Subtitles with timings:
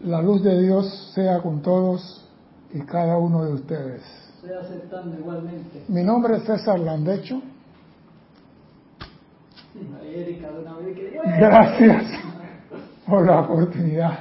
[0.00, 2.26] La luz de Dios sea con todos
[2.72, 4.02] y cada uno de ustedes.
[4.60, 5.84] Aceptando igualmente.
[5.88, 7.40] Mi nombre es César Landecho.
[11.38, 12.04] Gracias
[13.06, 14.18] por la oportunidad.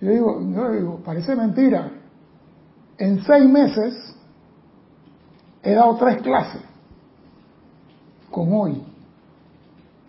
[0.00, 1.90] Yo digo, no digo, parece mentira.
[2.98, 4.14] En seis meses
[5.62, 6.62] he dado tres clases
[8.30, 8.82] con hoy.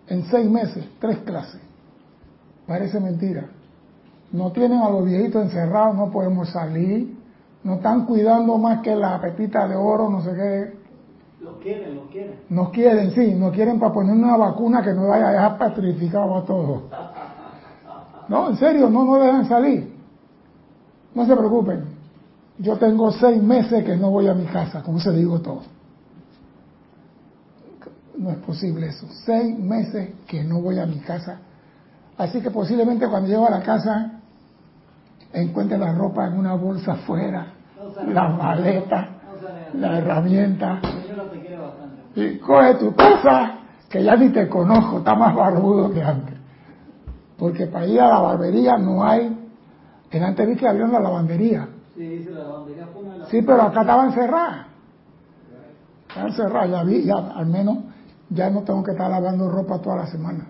[0.08, 1.60] En seis meses, tres clases.
[2.66, 3.46] Parece mentira.
[4.32, 7.16] No tienen a los viejitos encerrados, no podemos salir.
[7.64, 10.82] No están cuidando más que la pepita de oro, no sé qué.
[11.42, 12.36] Lo quieren, lo quieren.
[12.48, 16.36] Nos quieren, sí, nos quieren para poner una vacuna que nos vaya a dejar petrificado
[16.36, 16.82] a todos.
[18.28, 19.92] No, en serio, no nos dejan salir.
[21.14, 21.84] No se preocupen.
[22.58, 25.62] Yo tengo seis meses que no voy a mi casa, como se digo todo.
[28.16, 29.06] No es posible eso.
[29.26, 31.40] Seis meses que no voy a mi casa.
[32.18, 34.12] Así que posiblemente cuando llego a la casa
[35.32, 37.46] encuentre la ropa en una bolsa afuera,
[38.06, 39.08] la maleta,
[39.74, 40.80] la herramienta.
[42.14, 46.34] Y coge tu cosa, que ya ni te conozco, está más barbudo que antes.
[47.38, 49.38] Porque para ir a la barbería no hay.
[50.10, 51.68] En antes vi que había una lavandería.
[51.96, 54.66] Sí, la lavandería fue una Sí, pero acá estaban cerradas.
[56.08, 57.78] Estaban cerradas, ya vi, ya al menos
[58.28, 60.46] ya no tengo que estar lavando ropa toda la semana.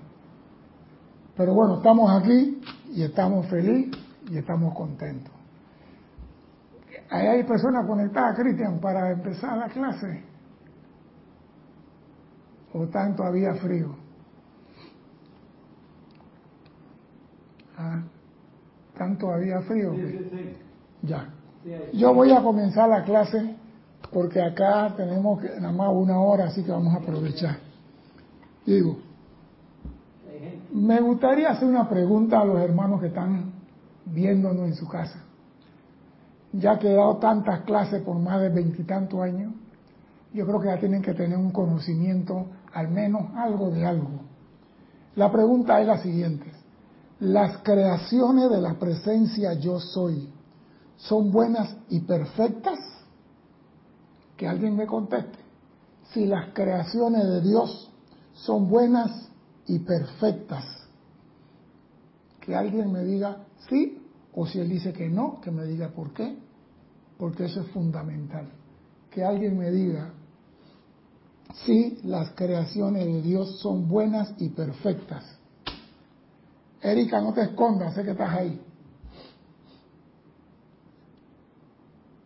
[1.36, 5.32] Pero bueno, estamos aquí y estamos felices y estamos contentos.
[7.10, 10.22] Ahí hay personas conectadas, Cristian, para empezar la clase.
[12.72, 13.94] ¿O están todavía frío?
[17.76, 18.02] Ah,
[18.92, 19.94] ¿Están todavía frío?
[21.02, 21.28] Ya.
[21.92, 23.56] Yo voy a comenzar la clase
[24.12, 27.58] porque acá tenemos nada más una hora, así que vamos a aprovechar.
[28.66, 28.98] Digo,
[30.72, 33.52] me gustaría hacer una pregunta a los hermanos que están
[34.06, 35.22] viéndonos en su casa.
[36.52, 39.52] Ya que he dado tantas clases por más de veintitantos años,
[40.32, 44.22] yo creo que ya tienen que tener un conocimiento, al menos algo de algo.
[45.14, 46.50] La pregunta es la siguiente.
[47.20, 50.30] ¿Las creaciones de la presencia yo soy
[50.96, 52.78] son buenas y perfectas?
[54.38, 55.38] Que alguien me conteste.
[56.12, 57.90] Si las creaciones de Dios
[58.32, 59.31] son buenas
[59.66, 60.64] y perfectas.
[62.40, 64.02] Que alguien me diga sí,
[64.34, 66.36] o si él dice que no, que me diga por qué,
[67.18, 68.50] porque eso es fundamental.
[69.10, 70.12] Que alguien me diga
[71.64, 75.38] sí, las creaciones de Dios son buenas y perfectas.
[76.80, 78.60] Erika, no te escondas, sé que estás ahí.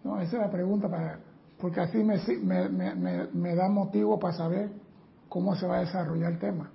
[0.02, 1.18] No, esa es la pregunta para,
[1.58, 4.70] porque así me, me, me, me da motivo para saber
[5.28, 6.70] cómo se va a desarrollar el tema.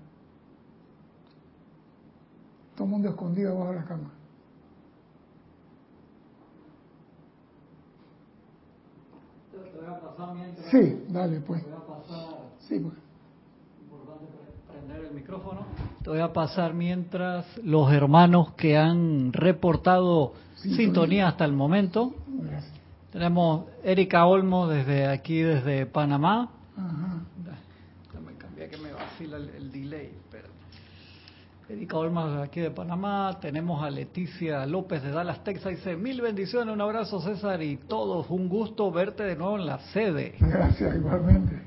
[2.75, 4.11] Todo el mundo escondido bajo la cama.
[10.69, 11.63] Sí, dale pues.
[11.63, 12.27] Voy a pasar.
[12.59, 12.93] Sí, pues.
[13.83, 14.25] Importante
[14.71, 15.65] prender el micrófono.
[16.03, 22.13] Te voy a pasar mientras los hermanos que han reportado sintonía hasta el momento.
[22.27, 22.73] Gracias.
[23.11, 26.49] Tenemos Erika Olmo desde aquí, desde Panamá.
[26.77, 27.19] Ajá.
[28.07, 30.11] Déjame cambiar que me vacila el, el delay.
[31.71, 33.37] Erika desde aquí de Panamá.
[33.39, 35.71] Tenemos a Leticia López de Dallas, Texas.
[35.71, 38.29] Dice, mil bendiciones, un abrazo César y todos.
[38.29, 40.35] Un gusto verte de nuevo en la sede.
[40.39, 41.61] Gracias, igualmente.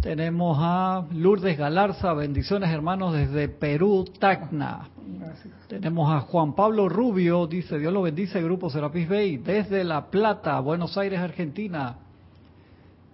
[0.00, 4.88] Tenemos a Lourdes Galarza, bendiciones hermanos desde Perú, Tacna.
[5.18, 5.54] Gracias.
[5.68, 10.60] Tenemos a Juan Pablo Rubio, dice Dios lo bendice, Grupo Serapis Bay, desde La Plata,
[10.60, 11.96] Buenos Aires, Argentina.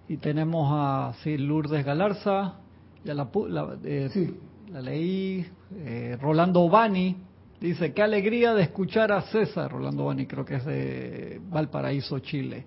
[0.07, 2.55] Y tenemos a sí, Lourdes Galarza,
[3.03, 4.35] ya la, la, eh, Sí.
[4.71, 7.15] la leí, eh, Rolando Bani,
[7.59, 12.65] dice, qué alegría de escuchar a César, Rolando Bani creo que es de Valparaíso, Chile.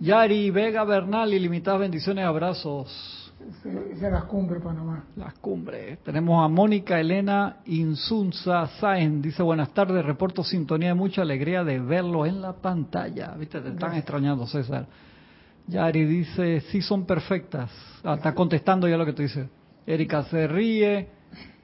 [0.00, 3.32] Yari Vega Bernal, ilimitadas bendiciones, abrazos.
[3.62, 5.04] Se las cumbre Panamá.
[5.16, 5.98] Las cumbres.
[6.02, 9.22] Tenemos a Mónica Elena Insunza Sáenz.
[9.22, 13.34] Dice, buenas tardes, reporto sintonía de mucha alegría de verlo en la pantalla.
[13.38, 13.98] Viste, te están Gracias.
[13.98, 14.86] extrañando, César.
[15.66, 17.70] Yari dice, sí son perfectas.
[18.02, 19.46] Ah, está contestando ya lo que tú dices.
[19.86, 21.08] Erika se ríe.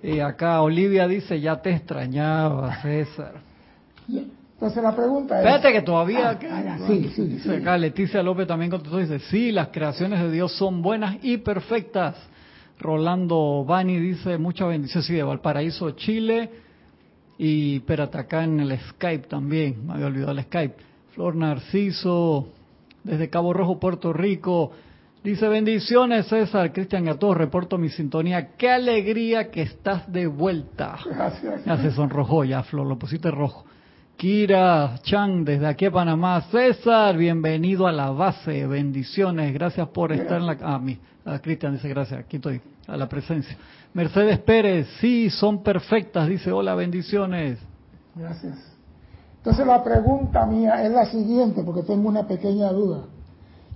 [0.03, 3.35] Y acá Olivia dice, ya te extrañaba, César.
[4.09, 5.47] Entonces la pregunta es...
[5.47, 6.31] Espérate que todavía...
[6.31, 7.51] Ah, ah, sí, sí, sí.
[7.51, 12.17] acá Leticia López también contestó, dice, sí, las creaciones de Dios son buenas y perfectas.
[12.79, 16.51] Rolando Bani dice, muchas bendiciones, sí, de Valparaíso, Chile.
[17.39, 20.75] Y espérate, acá en el Skype también, me había olvidado el Skype.
[21.15, 22.49] Flor Narciso,
[23.03, 24.73] desde Cabo Rojo, Puerto Rico.
[25.23, 28.57] Dice bendiciones César, Cristian y a todos reporto mi sintonía.
[28.57, 30.97] Qué alegría que estás de vuelta.
[31.05, 31.63] Gracias.
[31.67, 33.67] Ya se sonrojó ya, Flor, lo pusiste rojo.
[34.17, 36.41] Kira Chan, desde aquí a Panamá.
[36.51, 38.67] César, bienvenido a la base.
[38.67, 39.53] Bendiciones.
[39.53, 40.57] Gracias por estar en la...
[40.63, 42.21] Ah, mi, a Cristian dice gracias.
[42.21, 43.55] Aquí estoy, a la presencia.
[43.93, 46.29] Mercedes Pérez, sí, son perfectas.
[46.29, 47.59] Dice, hola, bendiciones.
[48.15, 48.57] Gracias.
[49.37, 53.05] Entonces la pregunta mía es la siguiente, porque tengo una pequeña duda.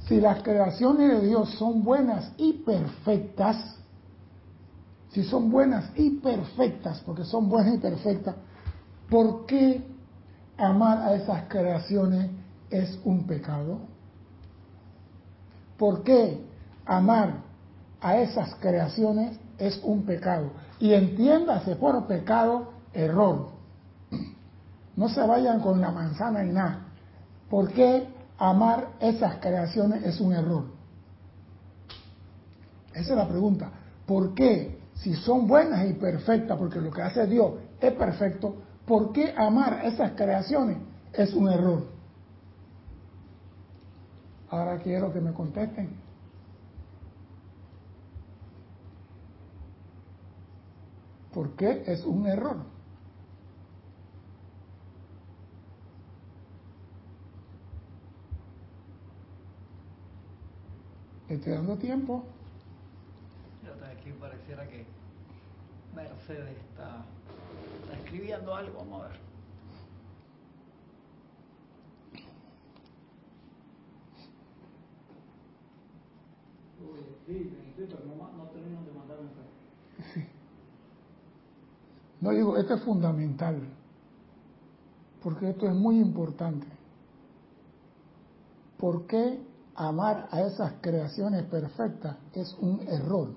[0.09, 3.77] Si las creaciones de Dios son buenas y perfectas,
[5.11, 8.35] si son buenas y perfectas, porque son buenas y perfectas,
[9.09, 9.83] ¿por qué
[10.59, 12.31] amar a esas creaciones
[12.71, 13.79] es un pecado?
[15.79, 16.45] ¿Por qué
[16.85, 17.43] amar
[18.01, 20.51] a esas creaciones es un pecado?
[20.81, 23.53] Y entiéndase por pecado, error.
[24.97, 26.89] No se vayan con la manzana y nada.
[27.49, 30.65] ¿Por qué amar esas creaciones es un error?
[32.93, 33.71] Esa es la pregunta.
[34.07, 39.13] ¿Por qué, si son buenas y perfectas, porque lo que hace Dios es perfecto, ¿por
[39.13, 40.79] qué amar esas creaciones
[41.13, 41.87] es un error?
[44.51, 46.05] Ahora quiero que me contesten.
[51.33, 52.74] ¿Por qué es un error?
[61.35, 62.23] Estoy dando tiempo.
[63.91, 64.87] aquí pareciera que
[65.95, 67.05] Mercedes está,
[67.83, 68.79] está escribiendo algo.
[68.79, 69.17] Vamos a ver.
[77.27, 79.49] Sí, pero no, no terminan de mandar mensaje.
[80.15, 80.27] Sí.
[82.21, 83.61] No digo, esto es fundamental,
[85.23, 86.67] porque esto es muy importante.
[88.79, 93.35] ¿Por qué amar a esas creaciones perfectas es un error?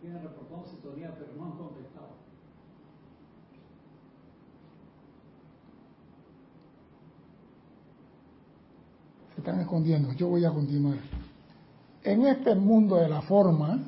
[0.00, 2.08] Tienen reportado sintonía, pero no han contestado.
[9.34, 10.98] Se están escondiendo, yo voy a continuar.
[12.02, 13.78] En este mundo de la forma,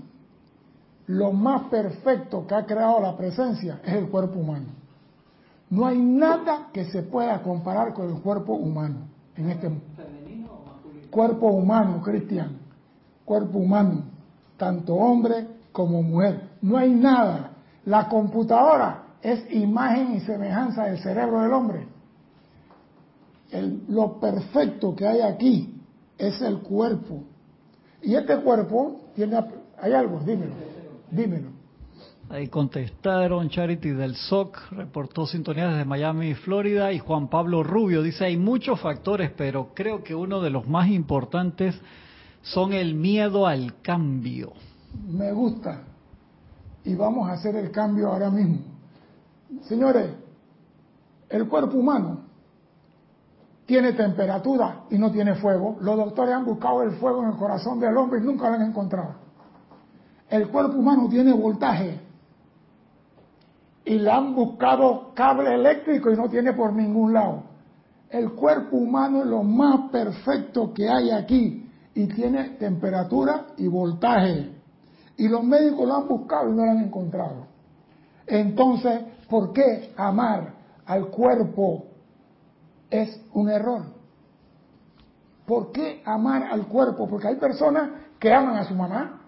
[1.09, 4.84] lo más perfecto que ha creado la presencia es el cuerpo humano.
[5.75, 10.67] No hay nada que se pueda comparar con el cuerpo humano en este ¿Femenino o
[10.67, 11.11] masculino?
[11.11, 12.59] cuerpo humano, Cristian,
[13.25, 14.05] cuerpo humano,
[14.57, 16.51] tanto hombre como mujer.
[16.63, 17.51] No hay nada.
[17.87, 21.89] La computadora es imagen y semejanza del cerebro del hombre.
[23.51, 25.81] El- lo perfecto que hay aquí
[26.19, 27.25] es el cuerpo.
[28.03, 29.39] Y este cuerpo tiene,
[29.81, 30.55] hay algo, dímelo,
[31.11, 31.49] dímelo.
[32.35, 38.25] Ahí contestaron Charity del SOC, reportó sintonía desde Miami, Florida, y Juan Pablo Rubio dice,
[38.25, 41.81] hay muchos factores, pero creo que uno de los más importantes
[42.43, 44.53] son el miedo al cambio.
[45.09, 45.83] Me gusta.
[46.83, 48.59] Y vamos a hacer el cambio ahora mismo.
[49.69, 50.11] Señores,
[51.29, 52.19] el cuerpo humano
[53.65, 55.77] tiene temperatura y no tiene fuego.
[55.81, 58.63] Los doctores han buscado el fuego en el corazón del hombre y nunca lo han
[58.63, 59.15] encontrado.
[60.29, 62.04] El cuerpo humano tiene voltaje
[63.85, 67.43] y le han buscado cable eléctrico y no tiene por ningún lado.
[68.09, 74.53] El cuerpo humano es lo más perfecto que hay aquí y tiene temperatura y voltaje.
[75.17, 77.47] Y los médicos lo han buscado y no lo han encontrado.
[78.27, 80.55] Entonces, ¿por qué amar
[80.87, 81.87] al cuerpo
[82.91, 83.83] es un error?
[85.47, 87.07] ¿Por qué amar al cuerpo?
[87.07, 89.21] Porque hay personas que aman a su mamá,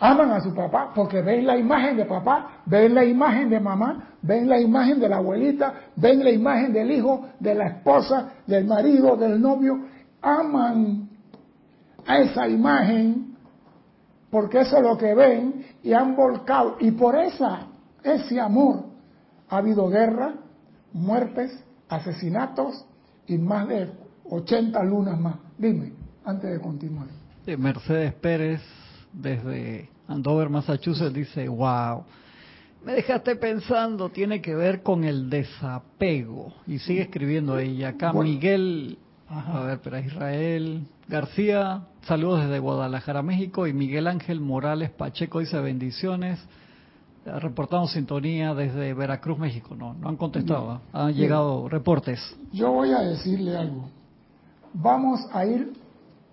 [0.00, 4.14] aman a su papá, porque ven la imagen de papá, ven la imagen de mamá,
[4.22, 8.64] ven la imagen de la abuelita, ven la imagen del hijo, de la esposa, del
[8.64, 9.78] marido, del novio,
[10.22, 11.08] aman
[12.06, 13.30] a esa imagen
[14.30, 16.76] porque eso es lo que ven y han volcado.
[16.80, 17.66] Y por esa,
[18.02, 18.84] ese amor
[19.48, 20.34] ha habido guerra,
[20.92, 21.52] muertes,
[21.88, 22.86] asesinatos
[23.26, 23.90] y más de
[24.28, 25.34] 80 lunas más.
[25.58, 25.92] Dime,
[26.24, 27.08] antes de continuar.
[27.58, 28.60] Mercedes Pérez,
[29.12, 32.04] desde Andover, Massachusetts, dice, wow,
[32.84, 36.52] me dejaste pensando, tiene que ver con el desapego.
[36.66, 37.90] Y sigue escribiendo ella.
[37.90, 38.30] Acá Bueno.
[38.30, 38.98] Miguel,
[39.28, 39.62] Ajá.
[39.62, 43.66] a ver, pero Israel García, saludos desde Guadalajara, México.
[43.66, 46.38] Y Miguel Ángel Morales Pacheco dice bendiciones.
[47.26, 49.76] Eh, Reportamos sintonía desde Veracruz, México.
[49.76, 51.04] No, no han contestado, ¿ah?
[51.04, 52.18] han llegado reportes.
[52.52, 53.90] Yo voy a decirle algo.
[54.72, 55.72] Vamos a ir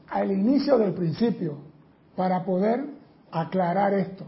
[0.09, 1.66] al inicio del principio
[2.17, 2.83] para poder
[3.31, 4.25] aclarar esto.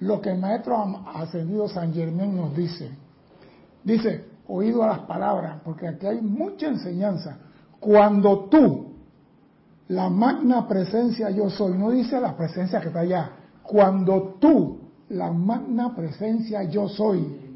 [0.00, 0.76] Lo que el maestro
[1.14, 2.90] ascendido San Germán nos dice.
[3.84, 7.38] Dice, oído a las palabras, porque aquí hay mucha enseñanza.
[7.78, 8.92] Cuando tú,
[9.88, 13.30] la magna presencia yo soy, no dice la presencia que está allá,
[13.62, 14.80] cuando tú,
[15.10, 17.52] la magna presencia yo soy,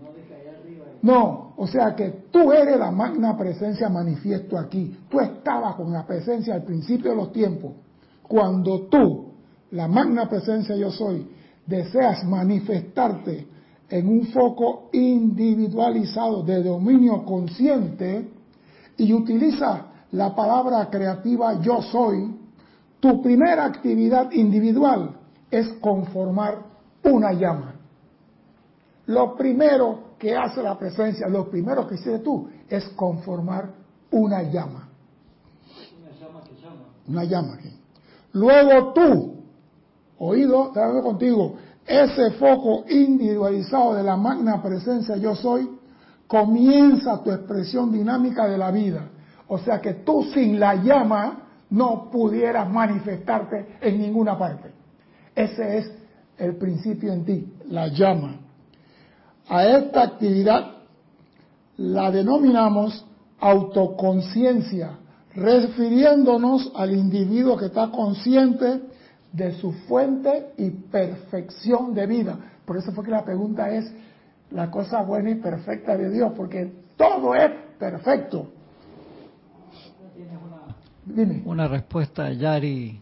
[1.03, 4.97] no, o sea que tú eres la magna presencia manifiesto aquí.
[5.09, 7.73] Tú estabas con la presencia al principio de los tiempos.
[8.29, 9.33] Cuando tú,
[9.71, 11.27] la magna presencia yo soy,
[11.67, 13.47] deseas manifestarte
[13.89, 18.29] en un foco individualizado de dominio consciente
[18.97, 22.35] y utilizas la palabra creativa yo soy,
[23.01, 25.17] tu primera actividad individual
[25.51, 26.65] es conformar
[27.05, 27.75] una llama.
[29.07, 33.73] Lo primero que hace la presencia, lo primero que hiciste tú es conformar
[34.11, 34.89] una llama.
[36.01, 36.85] Una llama que llama.
[37.07, 37.76] Una llama que.
[38.37, 39.35] Luego tú,
[40.19, 45.67] oído, trabajando contigo, ese foco individualizado de la magna presencia yo soy,
[46.27, 49.09] comienza tu expresión dinámica de la vida.
[49.49, 54.71] O sea que tú sin la llama no pudieras manifestarte en ninguna parte.
[55.35, 55.91] Ese es
[56.37, 58.37] el principio en ti, la llama.
[59.49, 60.73] A esta actividad
[61.79, 63.03] la denominamos
[63.41, 64.99] autoconciencia,
[65.37, 68.81] refiriéndonos al individuo que está consciente
[69.33, 72.39] de su fuente y perfección de vida.
[72.65, 73.93] Por eso fue que la pregunta es
[74.51, 78.49] la cosa buena y perfecta de Dios, porque todo es perfecto.
[81.05, 81.43] Dime.
[81.45, 82.99] Una respuesta, Yari.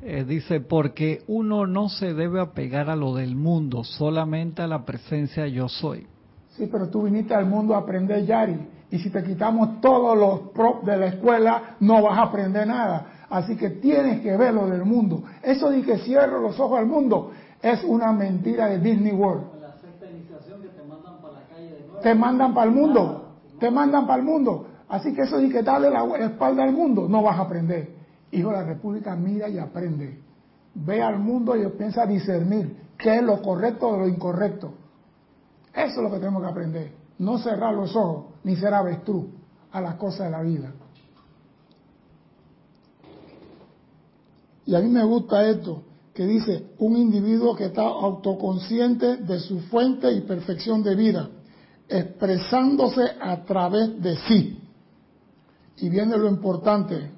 [0.00, 4.84] Eh, dice, porque uno no se debe apegar a lo del mundo, solamente a la
[4.84, 6.06] presencia yo soy.
[6.50, 8.56] Sí, pero tú viniste al mundo a aprender Yari.
[8.90, 13.06] Y si te quitamos todos los props de la escuela, no vas a aprender nada.
[13.28, 15.24] Así que tienes que ver lo del mundo.
[15.42, 19.58] Eso de que cierro los ojos al mundo es una mentira de Disney World.
[22.02, 23.34] te mandan para el mundo.
[23.58, 24.66] Te mandan para el mundo.
[24.88, 27.90] Así que eso de que darle la espalda al mundo, no vas a aprender.
[28.30, 30.20] Hijo de la República, mira y aprende.
[30.74, 34.72] Ve al mundo y piensa discernir qué es lo correcto de lo incorrecto.
[35.74, 36.97] Eso es lo que tenemos que aprender.
[37.18, 39.26] No cerrar los ojos ni ser avestruz
[39.72, 40.72] a las cosas de la vida.
[44.66, 45.82] Y a mí me gusta esto,
[46.12, 51.30] que dice, un individuo que está autoconsciente de su fuente y perfección de vida,
[51.88, 54.58] expresándose a través de sí.
[55.78, 57.10] Y viene lo importante,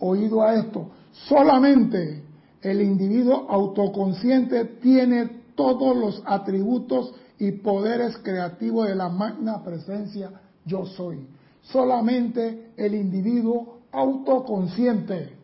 [0.00, 0.90] oído a esto,
[1.28, 2.24] solamente
[2.60, 10.30] el individuo autoconsciente tiene todos los atributos y poderes creativos de la magna presencia
[10.64, 11.26] yo soy.
[11.62, 15.36] Solamente el individuo autoconsciente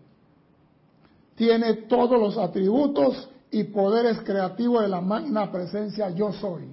[1.37, 6.65] tiene todos los atributos y poderes creativos de la magna presencia yo soy.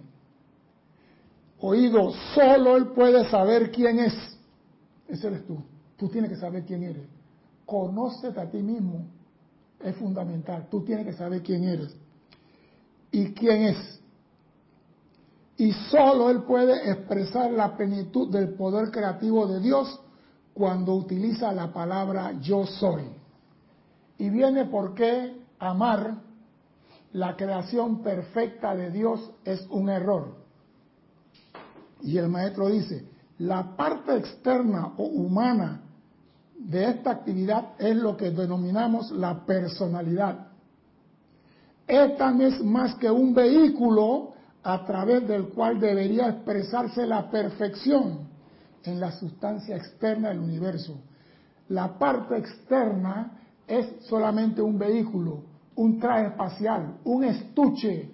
[1.59, 4.13] Oído, solo Él puede saber quién es.
[5.07, 5.61] Ese eres tú.
[5.97, 7.05] Tú tienes que saber quién eres.
[7.65, 9.05] Conócete a ti mismo.
[9.79, 10.67] Es fundamental.
[10.71, 11.95] Tú tienes que saber quién eres.
[13.11, 14.00] Y quién es.
[15.61, 20.01] Y solo Él puede expresar la plenitud del poder creativo de Dios
[20.55, 23.03] cuando utiliza la palabra yo soy.
[24.17, 26.15] Y viene porque amar
[27.13, 30.33] la creación perfecta de Dios es un error.
[32.01, 33.05] Y el maestro dice,
[33.37, 35.83] la parte externa o humana
[36.57, 40.47] de esta actividad es lo que denominamos la personalidad.
[41.85, 48.29] Esta no es más que un vehículo a través del cual debería expresarse la perfección
[48.83, 51.01] en la sustancia externa del universo.
[51.69, 55.43] La parte externa es solamente un vehículo,
[55.75, 58.11] un traje espacial, un estuche,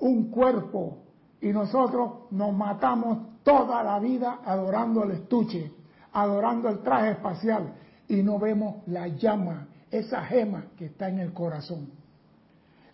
[0.00, 0.98] un cuerpo,
[1.40, 5.72] y nosotros nos matamos toda la vida adorando el estuche,
[6.12, 7.74] adorando el traje espacial,
[8.08, 11.90] y no vemos la llama, esa gema que está en el corazón.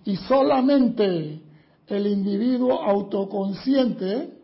[0.05, 1.43] Y solamente
[1.87, 4.39] el individuo autoconsciente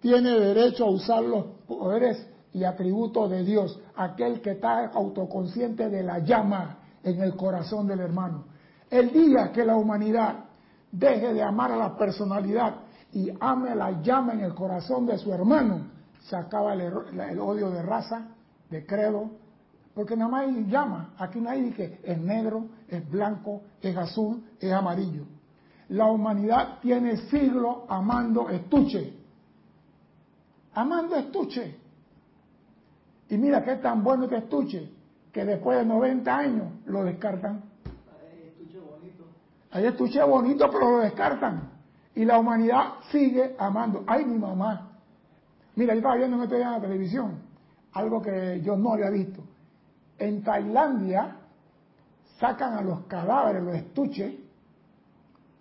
[0.00, 6.02] tiene derecho a usar los poderes y atributos de Dios, aquel que está autoconsciente de
[6.02, 8.44] la llama en el corazón del hermano.
[8.90, 10.44] El día que la humanidad
[10.90, 12.74] deje de amar a la personalidad
[13.12, 15.86] y ame la llama en el corazón de su hermano,
[16.20, 18.28] se acaba el, odio de raza,
[18.70, 19.30] de credo,
[19.94, 21.14] porque nada más hay llama.
[21.18, 25.24] Aquí hay que es negro, es blanco, es azul, es amarillo.
[25.92, 29.12] La humanidad tiene siglos amando estuche.
[30.72, 31.76] Amando estuche.
[33.28, 34.90] Y mira qué tan bueno este estuche,
[35.30, 37.64] que después de 90 años lo descartan.
[38.10, 39.24] Hay estuche bonito.
[39.70, 41.70] Hay estuche bonito, pero lo descartan.
[42.14, 44.02] Y la humanidad sigue amando.
[44.06, 44.92] Ay, mi mamá.
[45.76, 47.38] Mira, yo estaba viendo en en la televisión
[47.92, 49.42] algo que yo no había visto.
[50.18, 51.36] En Tailandia
[52.38, 54.41] sacan a los cadáveres, los estuches,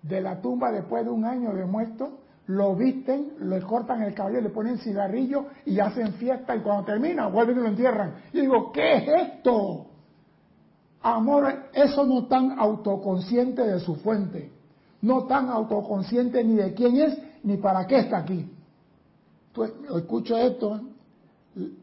[0.02, 4.42] de la tumba después de un año de muerto, lo visten, le cortan el cabello,
[4.42, 8.16] le ponen cigarrillo y hacen fiesta y cuando termina vuelven y lo entierran.
[8.34, 9.88] Y digo, ¿qué es esto?
[11.02, 14.52] Amor, eso no tan autoconsciente de su fuente,
[15.02, 18.52] no tan autoconsciente ni de quién es ni para qué está aquí.
[19.54, 20.82] Pues, escucho esto,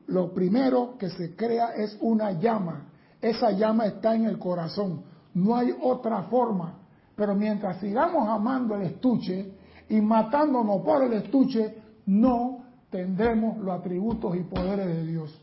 [0.07, 2.87] lo primero que se crea es una llama.
[3.21, 5.03] Esa llama está en el corazón.
[5.35, 6.78] No hay otra forma.
[7.19, 9.53] Pero mientras sigamos amando el estuche
[9.89, 11.75] y matándonos por el estuche,
[12.07, 12.61] no
[12.91, 15.43] tendremos los atributos y poderes de Dios.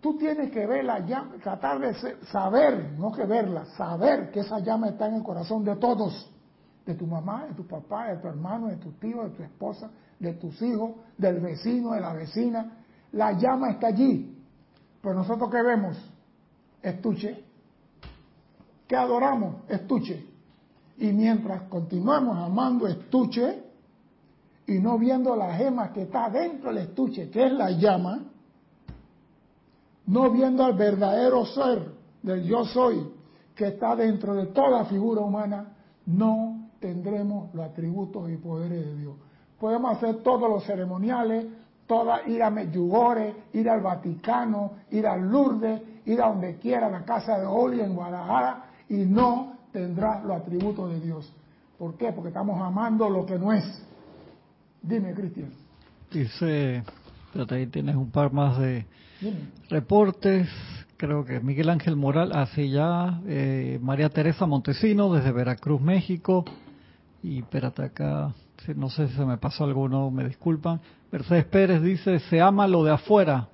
[0.00, 1.94] Tú tienes que ver la llama, tratar de
[2.26, 6.32] saber, no que verla, saber que esa llama está en el corazón de todos,
[6.86, 9.90] de tu mamá, de tu papá, de tu hermano, de tu tío, de tu esposa,
[10.20, 12.84] de tus hijos, del vecino, de la vecina.
[13.10, 14.32] La llama está allí.
[15.02, 15.98] Pero nosotros qué vemos?
[16.80, 17.45] Estuche.
[18.86, 19.68] ¿Qué adoramos?
[19.68, 20.24] Estuche.
[20.98, 23.62] Y mientras continuamos amando estuche
[24.66, 28.24] y no viendo la gema que está dentro del estuche, que es la llama,
[30.06, 33.12] no viendo al verdadero ser del yo soy
[33.54, 39.16] que está dentro de toda figura humana, no tendremos los atributos y poderes de Dios.
[39.58, 41.46] Podemos hacer todos los ceremoniales,
[41.86, 46.90] toda, ir a Medjugorje, ir al Vaticano, ir a Lourdes, ir a donde quiera, a
[46.90, 51.32] la casa de Oli en Guadalajara, y no tendrá los atributos de Dios.
[51.78, 52.12] ¿Por qué?
[52.12, 53.64] Porque estamos amando lo que no es.
[54.82, 55.50] Dime, Cristian.
[56.10, 56.82] Dice,
[57.32, 58.86] pero ahí tienes un par más de
[59.68, 60.48] reportes.
[60.96, 66.44] Creo que Miguel Ángel Moral hace ya, eh, María Teresa Montesino desde Veracruz, México.
[67.22, 68.32] Y espérate acá,
[68.74, 70.80] no sé si se me pasó alguno, me disculpan.
[71.10, 73.48] Mercedes Pérez dice, se ama lo de afuera,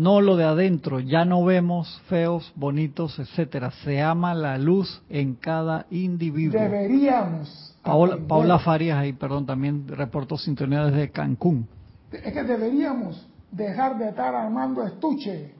[0.00, 0.98] no lo de adentro.
[1.00, 3.70] Ya no vemos feos, bonitos, etcétera.
[3.84, 6.58] Se ama la luz en cada individuo.
[6.58, 7.76] Deberíamos.
[7.82, 11.68] Paola, Paola Farias ahí, perdón, también reportó sintonía desde Cancún.
[12.12, 15.54] Es que deberíamos dejar de estar armando estuche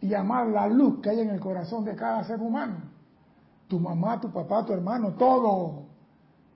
[0.00, 2.76] y amar la luz que hay en el corazón de cada ser humano.
[3.66, 5.84] Tu mamá, tu papá, tu hermano, todo.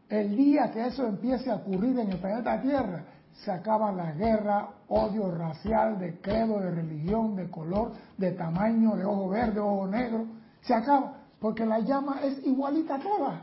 [0.09, 4.68] El día que eso empiece a ocurrir en el planeta Tierra, se acaba la guerra,
[4.88, 10.27] odio racial, de credo, de religión, de color, de tamaño, de ojo verde, ojo negro.
[10.61, 13.42] Se acaba, porque la llama es igualita a toda.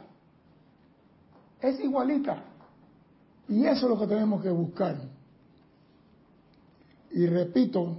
[1.61, 2.43] Es igualita.
[3.47, 4.95] Y eso es lo que tenemos que buscar.
[7.11, 7.97] Y repito,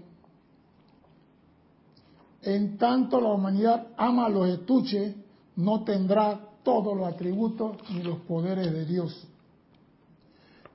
[2.42, 5.16] en tanto la humanidad ama los estuches,
[5.57, 9.30] no tendrá todos los atributos ni los poderes de Dios.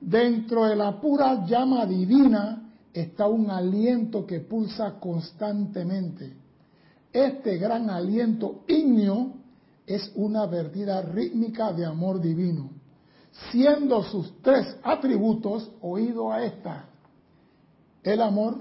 [0.00, 6.34] Dentro de la pura llama divina está un aliento que pulsa constantemente.
[7.12, 9.34] Este gran aliento ígneo
[9.86, 12.70] es una vertida rítmica de amor divino,
[13.50, 16.86] siendo sus tres atributos, oído a esta,
[18.02, 18.58] el amor,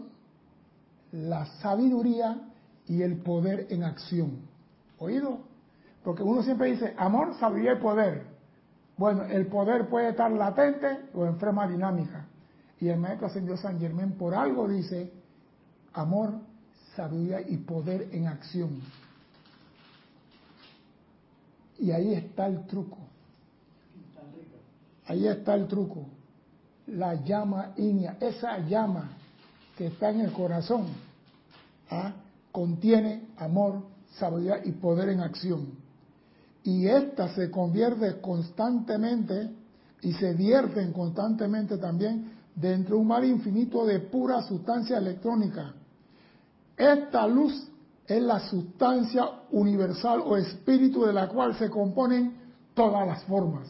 [1.11, 2.49] la sabiduría
[2.87, 4.39] y el poder en acción.
[4.99, 5.39] ¿Oído?
[6.03, 8.34] Porque uno siempre dice amor, sabiduría y poder.
[8.97, 12.25] Bueno, el poder puede estar latente o en forma dinámica.
[12.79, 15.11] Y el maestro ascendió San Germán por algo dice
[15.93, 16.33] amor,
[16.95, 18.81] sabiduría y poder en acción.
[21.77, 22.97] Y ahí está el truco.
[25.07, 26.05] Ahí está el truco.
[26.87, 29.11] La llama iña, esa llama
[29.77, 30.87] que está en el corazón,
[31.89, 32.13] ¿ah?
[32.51, 33.83] contiene amor,
[34.17, 35.84] sabiduría y poder en acción
[36.65, 39.51] y ésta se convierte constantemente
[40.01, 45.73] y se vierten constantemente también dentro de un mar infinito de pura sustancia electrónica.
[46.75, 47.71] Esta luz
[48.07, 52.35] es la sustancia universal o espíritu de la cual se componen
[52.73, 53.67] todas las formas.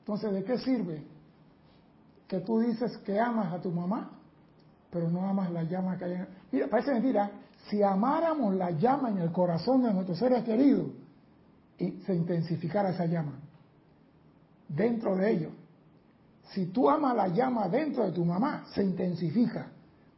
[0.00, 1.02] Entonces, ¿de qué sirve
[2.28, 4.10] que tú dices que amas a tu mamá,
[4.90, 6.28] pero no amas la llama que hay en...
[6.52, 7.30] Mira, parece mentira,
[7.68, 10.88] si amáramos la llama en el corazón de nuestros seres queridos
[11.78, 13.40] y se intensificara esa llama
[14.68, 15.52] dentro de ellos,
[16.50, 19.68] si tú amas la llama dentro de tu mamá, se intensifica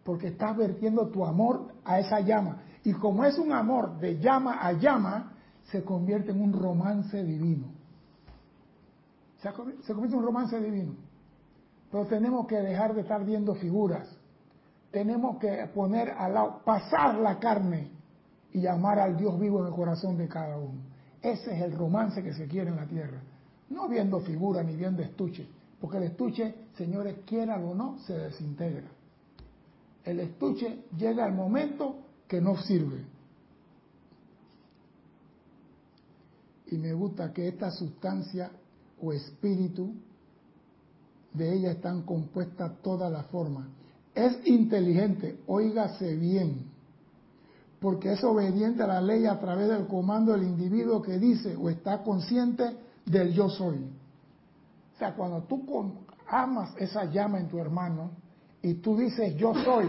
[0.04, 2.62] porque estás vertiendo tu amor a esa llama.
[2.84, 5.32] Y como es un amor de llama a llama,
[5.64, 7.66] se convierte en un romance divino.
[9.40, 10.94] Se convierte en un romance divino.
[11.90, 14.17] Pero tenemos que dejar de estar viendo figuras
[14.90, 17.90] tenemos que poner al lado, pasar la carne
[18.52, 20.80] y amar al Dios vivo en el corazón de cada uno.
[21.20, 23.20] Ese es el romance que se quiere en la tierra.
[23.70, 25.46] No viendo figuras ni viendo estuche,
[25.80, 28.88] Porque el estuche, señores, quieran o no, se desintegra.
[30.04, 31.96] El estuche llega al momento
[32.26, 33.04] que no sirve.
[36.70, 38.50] Y me gusta que esta sustancia
[39.00, 39.94] o espíritu
[41.32, 43.68] de ella están compuestas todas las formas.
[44.18, 46.64] Es inteligente, óigase bien,
[47.78, 51.70] porque es obediente a la ley a través del comando del individuo que dice o
[51.70, 52.64] está consciente
[53.06, 53.76] del yo soy.
[53.76, 55.64] O sea, cuando tú
[56.26, 58.10] amas esa llama en tu hermano
[58.60, 59.88] y tú dices yo soy,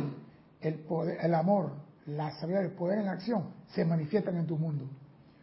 [0.61, 1.71] el amor,
[2.05, 4.85] la sabiduría, el poder en acción, se manifiestan en tu mundo.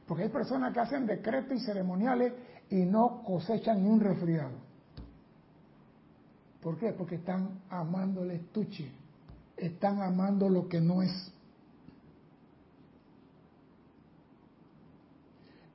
[0.07, 2.35] Porque hay personas que hacen decretos y ceremoniales
[2.70, 4.65] y no cosechan ni un resfriado.
[6.66, 6.92] ¿Por qué?
[6.92, 8.90] Porque están amando el estuche,
[9.57, 11.33] están amando lo que no es.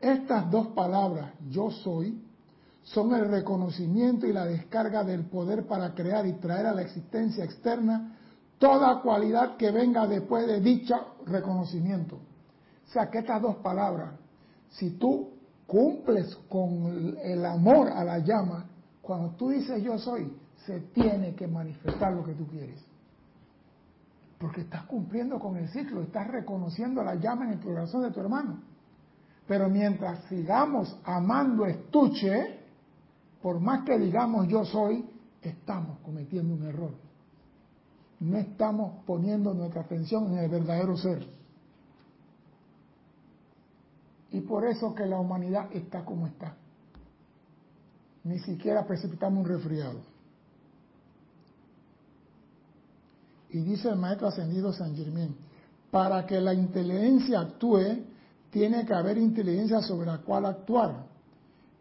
[0.01, 2.21] Estas dos palabras, yo soy,
[2.84, 7.45] son el reconocimiento y la descarga del poder para crear y traer a la existencia
[7.45, 8.17] externa
[8.60, 12.17] toda cualidad que venga después de dicho reconocimiento.
[12.17, 14.15] O sea que estas dos palabras,
[14.71, 15.30] si tú
[15.67, 18.65] cumples con el amor a la llama,
[19.01, 22.84] cuando tú dices yo soy, se tiene que manifestar lo que tú quieres.
[24.38, 28.19] Porque estás cumpliendo con el ciclo, estás reconociendo la llama en el corazón de tu
[28.19, 28.62] hermano.
[29.47, 32.60] Pero mientras sigamos amando estuche,
[33.41, 35.06] por más que digamos yo soy,
[35.41, 36.91] estamos cometiendo un error.
[38.19, 41.28] No estamos poniendo nuestra atención en el verdadero ser.
[44.32, 46.56] Y por eso que la humanidad está como está.
[48.24, 50.11] Ni siquiera precipitamos un resfriado.
[53.52, 55.36] Y dice el maestro ascendido San Germán,
[55.92, 58.06] para que la inteligencia actúe,
[58.50, 61.06] tiene que haber inteligencia sobre la cual actuar.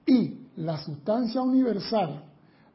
[0.07, 2.23] Y la sustancia universal,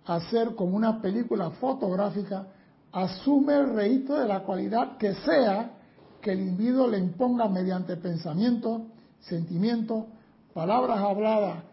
[0.05, 2.47] hacer como una película fotográfica,
[2.91, 5.71] asume el registro de la cualidad que sea
[6.21, 8.87] que el individuo le imponga mediante pensamiento,
[9.19, 10.07] sentimiento,
[10.53, 11.63] palabras habladas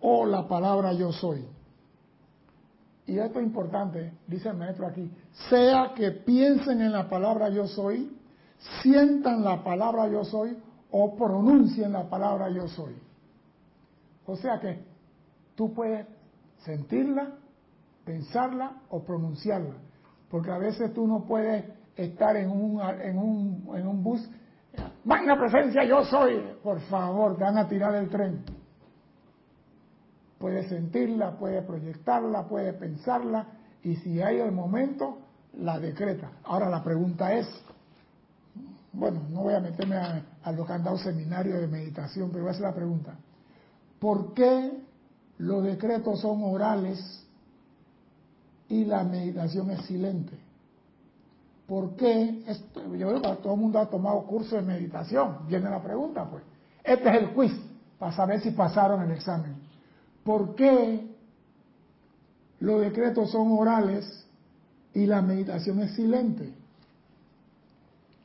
[0.00, 1.44] o la palabra yo soy.
[3.06, 5.10] Y esto es importante, dice el maestro aquí,
[5.48, 8.16] sea que piensen en la palabra yo soy,
[8.82, 10.56] sientan la palabra yo soy
[10.90, 12.94] o pronuncien la palabra yo soy.
[14.26, 14.84] O sea que
[15.56, 16.06] tú puedes
[16.58, 17.32] sentirla,
[18.04, 19.74] pensarla o pronunciarla.
[20.30, 21.64] Porque a veces tú no puedes
[21.96, 24.30] estar en un, en un, en un bus,
[25.04, 28.44] magna presencia yo soy, por favor, te van a tirar el tren.
[30.42, 33.46] Puede sentirla, puede proyectarla, puede pensarla
[33.84, 35.18] y si hay el momento,
[35.60, 36.32] la decreta.
[36.42, 37.46] Ahora la pregunta es,
[38.92, 42.42] bueno, no voy a meterme a, a lo que han dado seminario de meditación, pero
[42.42, 43.14] voy a hacer la pregunta.
[44.00, 44.72] ¿Por qué
[45.38, 47.24] los decretos son orales
[48.68, 50.36] y la meditación es silente?
[51.68, 52.42] ¿Por qué?
[52.98, 55.46] Yo creo que todo el mundo ha tomado curso de meditación.
[55.46, 56.42] Viene la pregunta, pues.
[56.82, 57.52] Este es el quiz
[57.96, 59.70] para saber si pasaron el examen.
[60.24, 61.06] ¿Por qué
[62.60, 64.26] los decretos son orales
[64.94, 66.52] y la meditación es silente?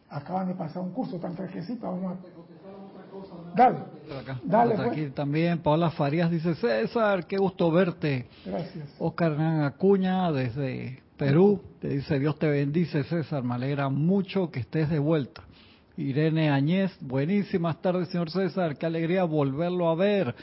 [0.09, 1.85] Acaban de pasar un curso tan fresquecito.
[1.85, 2.37] Vamos a...
[3.55, 3.79] Dale,
[4.43, 4.75] dale.
[4.75, 4.91] Pues.
[4.91, 8.27] Aquí también Paola Farías dice, César, qué gusto verte.
[8.45, 8.93] Gracias.
[8.99, 14.89] Oscar Acuña desde Perú te dice, Dios te bendice, César, me alegra mucho que estés
[14.89, 15.43] de vuelta.
[15.97, 20.35] Irene Añez, buenísimas tardes, señor César, qué alegría volverlo a ver.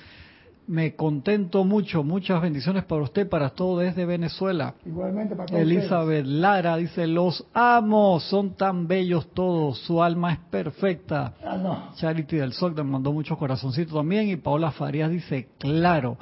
[0.66, 4.74] Me contento mucho, muchas bendiciones para usted, para todo desde Venezuela.
[4.86, 10.38] Igualmente para todos Elizabeth Lara dice, los amo, son tan bellos todos, su alma es
[10.50, 11.34] perfecta.
[11.44, 11.94] Ah, no.
[11.96, 16.16] Charity del Sol te mandó muchos corazoncitos también y Paola Farías dice, claro.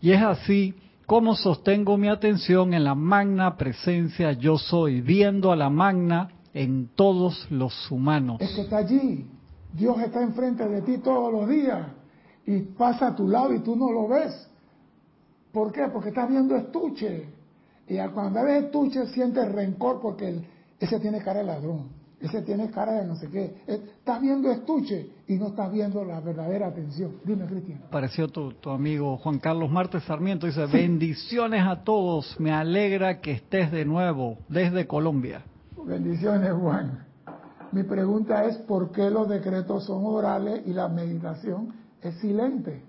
[0.00, 0.74] Y es así
[1.04, 6.90] como sostengo mi atención en la magna presencia yo soy, viendo a la magna en
[6.94, 8.40] todos los humanos.
[8.40, 9.26] Es que está allí,
[9.72, 11.99] Dios está enfrente de ti todos los días
[12.46, 14.48] y pasa a tu lado y tú no lo ves.
[15.52, 15.88] ¿Por qué?
[15.92, 17.28] Porque estás viendo estuche.
[17.88, 20.42] Y cuando ves estuche sientes rencor porque
[20.78, 21.88] ese tiene cara de ladrón,
[22.20, 23.62] ese tiene cara de no sé qué.
[23.66, 27.16] Estás viendo estuche y no estás viendo la verdadera atención.
[27.24, 27.80] Dime, Cristian.
[27.90, 30.46] Pareció tu, tu, amigo Juan Carlos Martes Sarmiento.
[30.46, 32.38] Dice, bendiciones a todos.
[32.38, 35.42] Me alegra que estés de nuevo desde Colombia.
[35.84, 37.06] Bendiciones, Juan.
[37.72, 42.82] Mi pregunta es, ¿por qué los decretos son orales y la meditación es silente.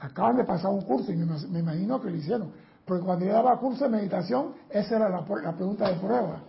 [0.00, 2.52] Acaban de pasar un curso y me, imagino que lo hicieron.
[2.84, 6.40] Porque cuando yo daba curso de meditación, esa era la, pregunta de prueba.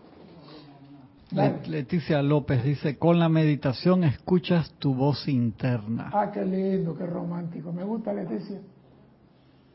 [1.68, 6.10] Leticia López dice, con la meditación escuchas tu voz interna.
[6.14, 7.72] Ah, qué lindo, qué romántico.
[7.72, 8.60] Me gusta Leticia.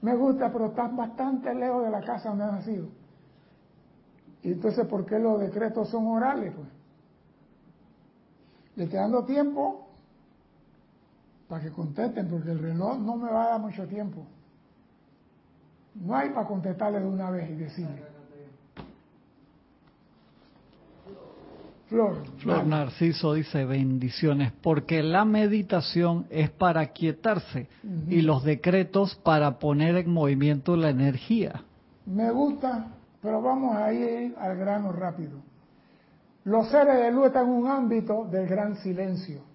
[0.02, 2.88] Me gusta, pero estás bastante lejos de la casa donde has nacido.
[4.42, 6.52] Y entonces, ¿por qué los decretos son orales?
[6.54, 6.68] Pues?
[8.76, 9.83] Le estoy dando tiempo
[11.48, 14.26] para que contesten, porque el reloj no me va a dar mucho tiempo.
[15.94, 18.14] No hay para contestarle de una vez y decirle.
[21.86, 27.68] Flor, Flor Narciso dice bendiciones, porque la meditación es para quietarse
[28.08, 31.62] y los decretos para poner en movimiento la energía.
[32.06, 32.86] Me gusta,
[33.22, 35.38] pero vamos a ir al grano rápido.
[36.44, 39.53] Los seres de luz están en un ámbito del gran silencio.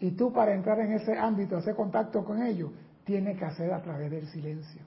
[0.00, 2.70] Y tú para entrar en ese ámbito, hacer contacto con ellos,
[3.04, 4.82] tienes que hacer a través del silencio.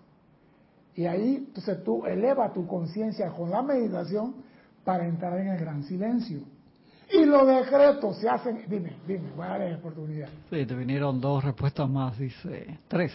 [0.95, 4.35] Y ahí, entonces tú elevas tu conciencia con la meditación
[4.83, 6.41] para entrar en el gran silencio.
[7.11, 10.29] Y los decretos se hacen, dime, dime, voy a darle oportunidad.
[10.49, 13.11] Sí, te vinieron dos respuestas más, dice, tres.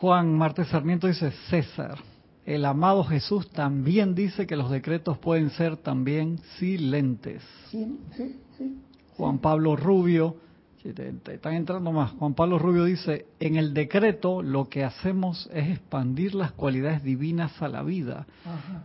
[0.00, 1.98] Juan Martes Sarmiento dice, César,
[2.44, 7.42] el amado Jesús también dice que los decretos pueden ser también silentes.
[7.70, 8.78] Sí, sí, sí.
[9.16, 10.36] Juan Pablo Rubio,
[10.82, 12.12] te, están entrando más.
[12.12, 17.60] Juan Pablo Rubio dice, en el decreto lo que hacemos es expandir las cualidades divinas
[17.60, 18.26] a la vida.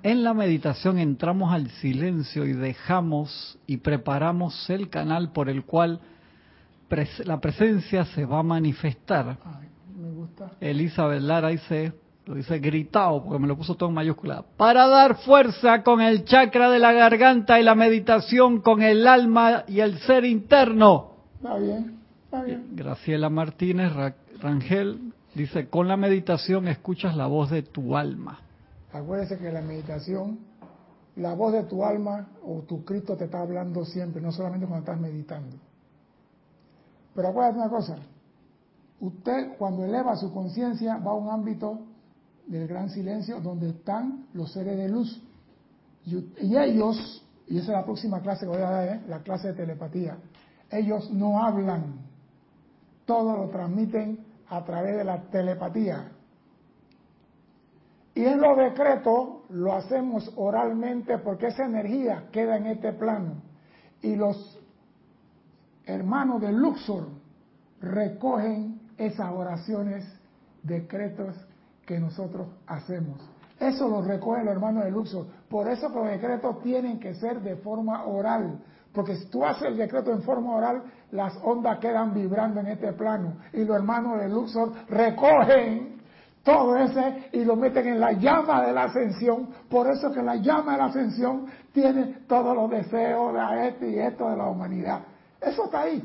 [0.01, 5.99] En la meditación entramos al silencio y dejamos y preparamos el canal por el cual
[7.25, 9.37] la presencia se va a manifestar.
[9.95, 10.51] me gusta.
[10.59, 11.93] Elizabeth Lara dice,
[12.25, 16.25] lo dice gritado porque me lo puso todo en mayúscula, para dar fuerza con el
[16.25, 21.12] chakra de la garganta y la meditación con el alma y el ser interno.
[21.43, 22.67] Está bien, está bien.
[22.73, 23.91] Graciela Martínez
[24.39, 28.39] Rangel dice, con la meditación escuchas la voz de tu alma.
[28.93, 30.39] Acuérdese que la meditación,
[31.17, 34.89] la voz de tu alma o tu Cristo te está hablando siempre, no solamente cuando
[34.89, 35.57] estás meditando.
[37.13, 37.97] Pero acuérdate una cosa,
[39.01, 41.81] usted cuando eleva su conciencia va a un ámbito
[42.47, 45.21] del gran silencio donde están los seres de luz.
[46.05, 49.01] Y, ellos, y esa es la próxima clase que voy a dar, ¿eh?
[49.09, 50.17] la clase de telepatía,
[50.73, 51.99] ellos no hablan,
[53.05, 56.11] todo lo transmiten a través de la telepatía.
[58.15, 63.41] Y en los decretos lo hacemos oralmente porque esa energía queda en este plano.
[64.01, 64.59] Y los
[65.85, 67.07] hermanos de Luxor
[67.81, 70.05] recogen esas oraciones,
[70.61, 71.35] decretos
[71.85, 73.19] que nosotros hacemos.
[73.59, 75.25] Eso lo recoge el hermano de Luxor.
[75.49, 78.59] Por eso los decretos tienen que ser de forma oral.
[78.93, 82.93] Porque si tú haces el decreto en forma oral, las ondas quedan vibrando en este
[82.93, 83.37] plano.
[83.51, 86.01] Y los hermanos de Luxor recogen
[86.43, 89.49] todo ese y lo meten en la llama de la ascensión.
[89.69, 93.99] Por eso que la llama de la ascensión tiene todos los deseos de este y
[93.99, 95.01] esto de la humanidad.
[95.41, 96.03] Eso está ahí.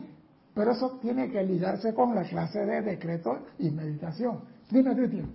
[0.54, 4.40] Pero eso tiene que ligarse con la clase de decreto y meditación.
[4.70, 5.30] Dime, Cristian.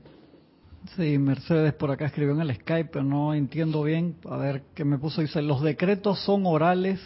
[0.95, 4.15] Sí, Mercedes por acá escribió en el Skype, pero no entiendo bien.
[4.29, 5.21] A ver qué me puso.
[5.21, 6.99] Dice, los decretos son orales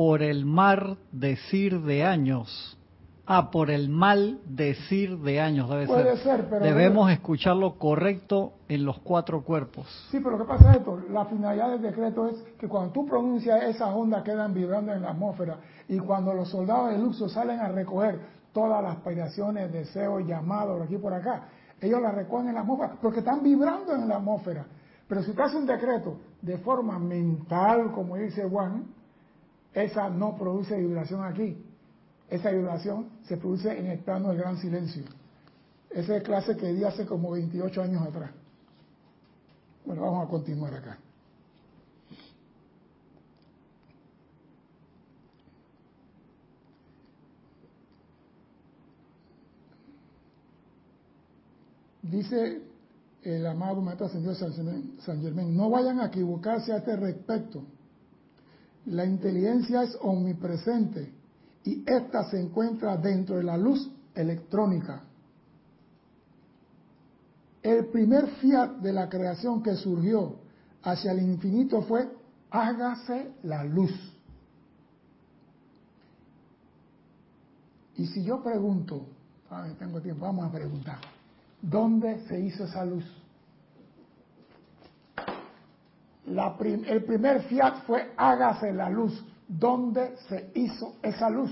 [0.00, 2.78] por el mal decir de años.
[3.26, 6.46] Ah, por el mal decir de años, debe Puede ser.
[6.48, 9.86] pero Debemos escucharlo correcto en los cuatro cuerpos.
[10.10, 13.04] Sí, pero lo que pasa es esto, la finalidad del decreto es que cuando tú
[13.04, 17.60] pronuncias esas ondas quedan vibrando en la atmósfera y cuando los soldados de luxo salen
[17.60, 18.20] a recoger
[18.54, 21.46] todas las aspiraciones, deseos, llamados, aquí por acá,
[21.78, 24.64] ellos las recogen en la atmósfera porque están vibrando en la atmósfera.
[25.06, 28.98] Pero si tú haces un decreto de forma mental, como dice Juan,
[29.74, 31.56] esa no produce vibración aquí.
[32.28, 35.04] Esa vibración se produce en el plano del gran silencio.
[35.90, 38.30] Esa es clase que di hace como 28 años atrás.
[39.84, 40.98] Bueno, vamos a continuar acá.
[52.02, 52.62] Dice
[53.22, 57.64] el amado Maestro Ascendido San Germán, no vayan a equivocarse a este respecto.
[58.86, 61.12] La inteligencia es omnipresente
[61.64, 65.02] y esta se encuentra dentro de la luz electrónica.
[67.62, 70.36] El primer fiat de la creación que surgió
[70.82, 72.08] hacia el infinito fue
[72.50, 73.92] hágase la luz.
[77.96, 79.06] Y si yo pregunto,
[79.78, 80.98] tengo tiempo, vamos a preguntar,
[81.60, 83.04] ¿dónde se hizo esa luz?
[86.26, 89.24] El primer fiat fue hágase la luz.
[89.48, 91.50] ¿Dónde se hizo esa luz?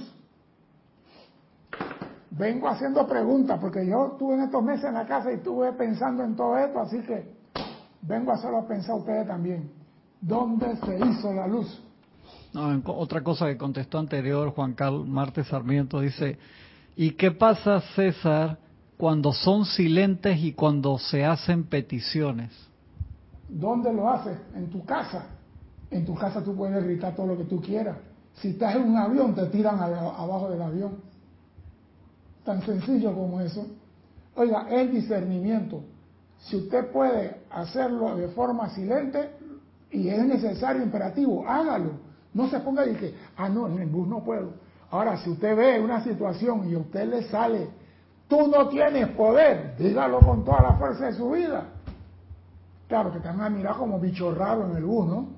[2.31, 6.23] Vengo haciendo preguntas porque yo estuve en estos meses en la casa y estuve pensando
[6.23, 7.35] en todo esto, así que
[8.03, 9.71] vengo a hacerlo a pensar ustedes también.
[10.21, 11.83] ¿Dónde se hizo la luz?
[12.87, 16.39] Otra cosa que contestó anterior Juan Carlos Martes Sarmiento dice,
[16.97, 18.59] ¿y qué pasa César
[18.99, 22.51] cuando son silentes y cuando se hacen peticiones.
[23.49, 24.37] ¿Dónde lo haces?
[24.55, 25.27] En tu casa.
[25.91, 27.97] En tu casa tú puedes gritar todo lo que tú quieras.
[28.35, 30.99] Si estás en un avión, te tiran abajo del avión.
[32.45, 33.67] Tan sencillo como eso.
[34.37, 35.83] Oiga, el discernimiento.
[36.39, 39.31] Si usted puede hacerlo de forma silente
[39.91, 41.93] y es necesario, imperativo, hágalo.
[42.35, 44.53] No se ponga y que, ah, no, en el bus no puedo.
[44.91, 47.69] Ahora, si usted ve una situación y a usted le sale,
[48.29, 51.65] tú no tienes poder, dígalo con toda la fuerza de su vida.
[52.89, 55.29] Claro que te van a mirar como bicho raro en el bus, ¿no?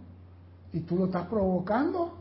[0.72, 2.16] Y tú lo estás provocando.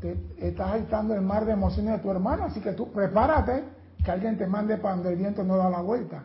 [0.00, 3.64] Te, estás agitando el mar de emociones de tu hermano, así que tú prepárate
[4.04, 6.24] que alguien te mande para donde el viento no da la vuelta.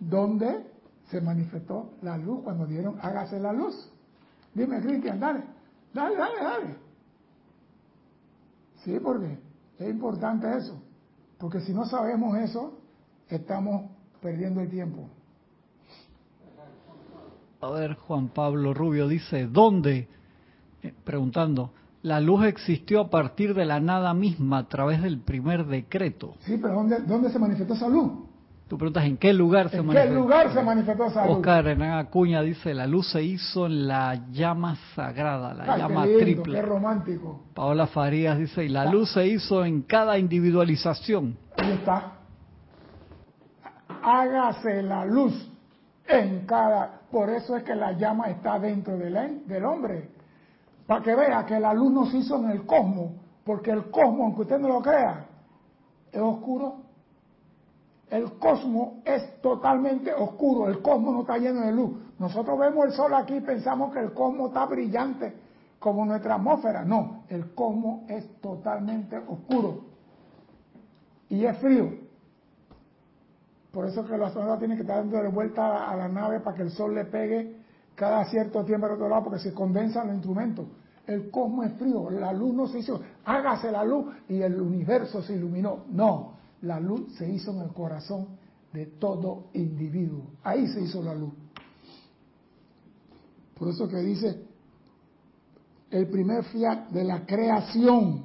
[0.00, 0.66] ¿Dónde
[1.10, 3.90] se manifestó la luz cuando dieron hágase la luz?
[4.54, 5.44] Dime, Cristian, dale,
[5.94, 6.76] dale, dale, dale.
[8.84, 9.38] Sí, porque
[9.78, 10.80] es importante eso.
[11.38, 12.77] Porque si no sabemos eso,
[13.36, 15.08] estamos perdiendo el tiempo.
[17.60, 20.08] A ver, Juan Pablo Rubio dice, ¿dónde?
[20.82, 25.66] Eh, preguntando, la luz existió a partir de la nada misma a través del primer
[25.66, 26.34] decreto.
[26.40, 28.12] Sí, pero ¿dónde, dónde se manifestó esa luz?
[28.68, 30.08] Tú preguntas en qué lugar se manifestó.
[30.08, 31.36] ¿En qué lugar se manifestó esa luz?
[31.38, 36.60] Oscar Renan Acuña dice, la luz se hizo en la llama sagrada, la llama triple.
[36.60, 37.40] Qué romántico.
[37.54, 41.38] Paola Farías dice, y la luz se hizo en cada individualización.
[41.56, 42.17] Ahí está.
[44.08, 45.34] Hágase la luz
[46.06, 47.00] en cada...
[47.10, 50.10] Por eso es que la llama está dentro del, del hombre.
[50.86, 53.12] Para que vea que la luz no se hizo en el cosmos.
[53.44, 55.26] Porque el cosmos, aunque usted no lo crea,
[56.12, 56.88] es oscuro
[58.10, 61.90] el cosmos es totalmente oscuro, el cosmos no está lleno de luz.
[62.18, 65.34] Nosotros vemos el sol aquí y pensamos que el cosmos está brillante
[65.78, 66.84] como nuestra atmósfera.
[66.84, 69.84] No, el cosmos es totalmente oscuro
[71.28, 72.07] y es frío.
[73.78, 76.56] Por eso que los astronautas tienen que estar dando de vuelta a la nave para
[76.56, 77.58] que el sol le pegue
[77.94, 80.66] cada cierto tiempo al otro lado porque se condensan los instrumentos.
[81.06, 85.22] El cosmos es frío, la luz no se hizo, hágase la luz y el universo
[85.22, 85.84] se iluminó.
[85.90, 88.26] No, la luz se hizo en el corazón
[88.72, 90.24] de todo individuo.
[90.42, 91.34] Ahí se hizo la luz.
[93.56, 94.42] Por eso que dice,
[95.92, 98.24] el primer fiat de la creación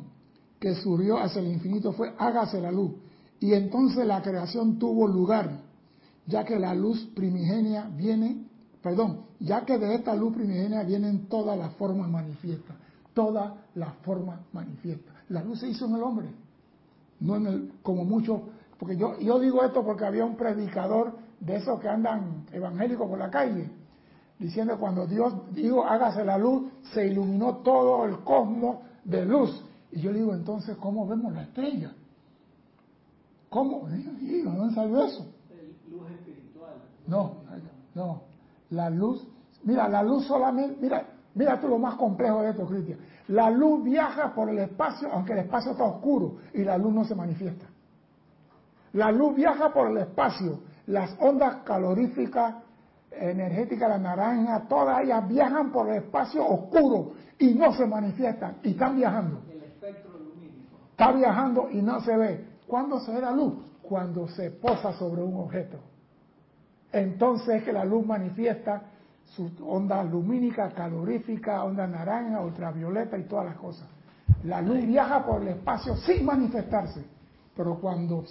[0.59, 3.02] que surgió hacia el infinito fue hágase la luz.
[3.43, 5.59] Y entonces la creación tuvo lugar,
[6.27, 8.47] ya que la luz primigenia viene,
[8.81, 12.77] perdón, ya que de esta luz primigenia vienen todas las formas manifiestas,
[13.13, 15.13] todas las formas manifiestas.
[15.27, 16.29] La luz se hizo en el hombre
[17.19, 18.39] no en el, como muchos,
[18.79, 23.19] porque yo, yo digo esto porque había un predicador de esos que andan evangélicos por
[23.19, 23.69] la calle,
[24.39, 29.65] diciendo cuando Dios dijo hágase la luz, se iluminó todo el cosmos de luz.
[29.91, 31.93] Y yo digo, entonces, ¿cómo vemos la estrella?
[33.53, 33.87] ¿Cómo?
[33.87, 35.27] ¿Dónde salió eso?
[35.87, 36.73] Luz espiritual.
[37.05, 37.35] No,
[37.93, 38.23] no.
[38.71, 39.27] La luz,
[39.63, 42.97] mira, la luz solamente, mira, mira tú lo más complejo de esto, Cristian.
[43.27, 47.05] La luz viaja por el espacio, aunque el espacio está oscuro y la luz no
[47.05, 47.67] se manifiesta.
[48.93, 50.61] La luz viaja por el espacio.
[50.87, 52.55] Las ondas caloríficas,
[53.11, 58.71] energéticas, la naranja, todas ellas viajan por el espacio oscuro y no se manifiestan y
[58.71, 59.43] están viajando.
[59.51, 60.75] El espectro lumínico.
[60.89, 62.52] Está viajando y no se ve.
[62.67, 63.53] ¿Cuándo se ve la luz?
[63.81, 65.77] Cuando se posa sobre un objeto.
[66.91, 68.83] Entonces es que la luz manifiesta
[69.25, 73.87] su onda lumínica, calorífica, onda naranja, ultravioleta y todas las cosas.
[74.43, 77.03] La luz viaja por el espacio sin manifestarse,
[77.55, 78.23] pero cuando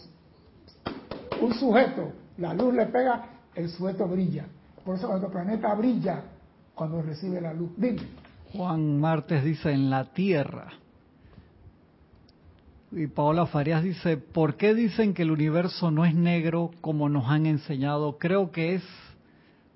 [1.40, 4.46] un sujeto, la luz le pega, el sujeto brilla.
[4.84, 6.22] Por eso cuando el planeta brilla,
[6.74, 7.70] cuando recibe la luz.
[7.76, 8.02] Dime.
[8.52, 10.68] Juan Martes dice en la Tierra.
[12.94, 17.26] Y Paola Farías dice, ¿por qué dicen que el universo no es negro como nos
[17.26, 18.18] han enseñado?
[18.18, 18.82] Creo que es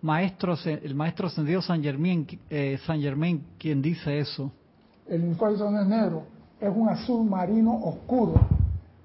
[0.03, 3.01] maestro, el maestro ascendido San Germain, eh, San
[3.59, 4.53] quien dice eso.
[5.09, 6.25] El universo no es negro,
[6.61, 8.35] es un azul marino oscuro.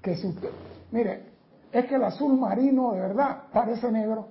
[0.02, 0.50] Que usted,
[0.90, 1.24] mire,
[1.72, 4.28] es que el azul marino de verdad parece negro.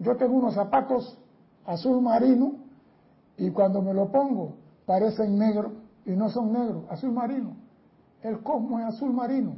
[0.00, 1.16] Yo tengo unos zapatos
[1.64, 2.54] azul marino
[3.38, 4.56] y cuando me lo pongo
[4.86, 5.72] parecen negros
[6.04, 7.65] y no son negros, azul marino.
[8.22, 9.56] El cosmos es azul marino.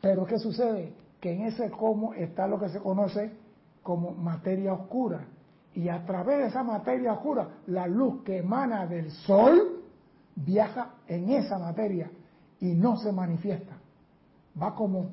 [0.00, 0.92] Pero ¿qué sucede?
[1.20, 3.32] Que en ese cosmos está lo que se conoce
[3.82, 5.26] como materia oscura.
[5.74, 9.82] Y a través de esa materia oscura, la luz que emana del sol
[10.34, 12.10] viaja en esa materia
[12.60, 13.76] y no se manifiesta.
[14.60, 15.10] Va como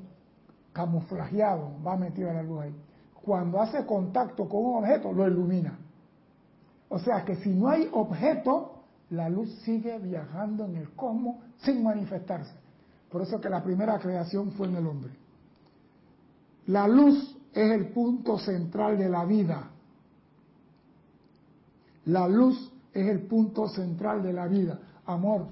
[0.72, 2.74] camuflajeado, va metido a la luz ahí.
[3.22, 5.78] Cuando hace contacto con un objeto, lo ilumina.
[6.88, 11.82] O sea que si no hay objeto, la luz sigue viajando en el cosmos sin
[11.82, 12.52] manifestarse.
[13.10, 15.12] Por eso que la primera creación fue en el hombre.
[16.66, 19.70] La luz es el punto central de la vida.
[22.06, 24.78] La luz es el punto central de la vida.
[25.06, 25.46] Amor,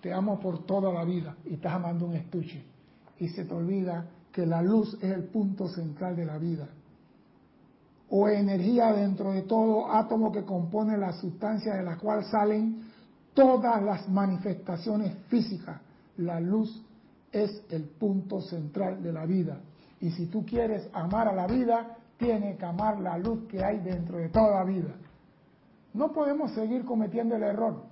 [0.00, 2.64] te amo por toda la vida y estás amando un estuche.
[3.18, 6.68] Y se te olvida que la luz es el punto central de la vida.
[8.10, 12.82] O energía dentro de todo átomo que compone la sustancia de la cual salen
[13.34, 15.80] todas las manifestaciones físicas.
[16.18, 16.84] La luz
[17.36, 19.60] es el punto central de la vida.
[20.00, 23.78] Y si tú quieres amar a la vida, tienes que amar la luz que hay
[23.80, 24.94] dentro de toda vida.
[25.92, 27.82] No podemos seguir cometiendo el error.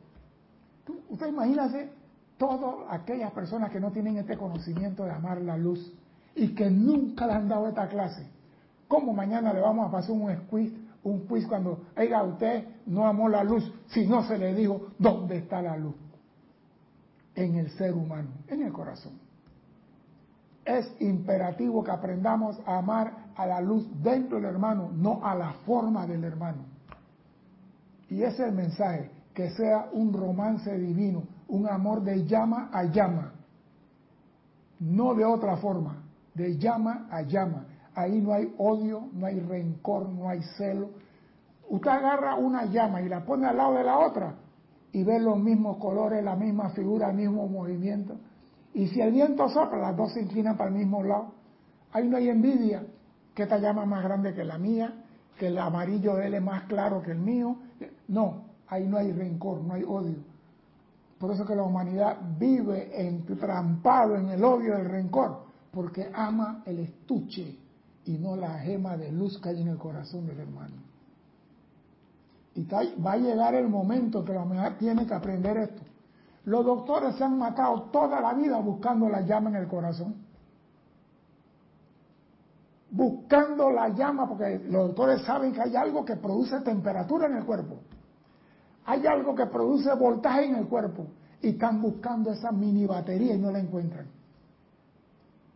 [1.11, 1.90] usted imagínese
[2.38, 5.92] todas aquellas personas que no tienen este conocimiento de amar la luz
[6.34, 8.26] y que nunca le han dado esta clase.
[8.88, 10.72] ¿Cómo mañana le vamos a pasar un quiz,
[11.03, 15.36] un quiz cuando, oiga, usted no amó la luz si no se le dijo dónde
[15.36, 15.95] está la luz?
[17.34, 19.24] En el ser humano, en el corazón.
[20.64, 25.52] Es imperativo que aprendamos a amar a la luz dentro del hermano, no a la
[25.66, 26.64] forma del hermano.
[28.08, 32.84] Y ese es el mensaje, que sea un romance divino, un amor de llama a
[32.84, 33.32] llama,
[34.80, 36.02] no de otra forma,
[36.34, 37.66] de llama a llama.
[37.94, 40.90] Ahí no hay odio, no hay rencor, no hay celo.
[41.68, 44.34] Usted agarra una llama y la pone al lado de la otra
[44.92, 48.16] y ve los mismos colores, la misma figura, el mismo movimiento.
[48.75, 51.33] Y si el viento sopla, las dos se inclinan para el mismo lado.
[51.93, 52.85] Ahí no hay envidia,
[53.35, 54.93] que esta llama más grande que la mía,
[55.39, 57.57] que el amarillo de él es más claro que el mío.
[58.09, 60.16] No, ahí no hay rencor, no hay odio.
[61.18, 66.81] Por eso que la humanidad vive entrampado en el odio del rencor, porque ama el
[66.81, 67.57] estuche
[68.05, 70.75] y no la gema de luz que hay en el corazón del hermano.
[72.57, 75.83] Y va a llegar el momento que la humanidad tiene que aprender esto.
[76.45, 80.14] Los doctores se han matado toda la vida buscando la llama en el corazón.
[82.90, 87.45] Buscando la llama, porque los doctores saben que hay algo que produce temperatura en el
[87.45, 87.78] cuerpo.
[88.86, 91.07] Hay algo que produce voltaje en el cuerpo
[91.40, 94.07] y están buscando esa mini batería y no la encuentran.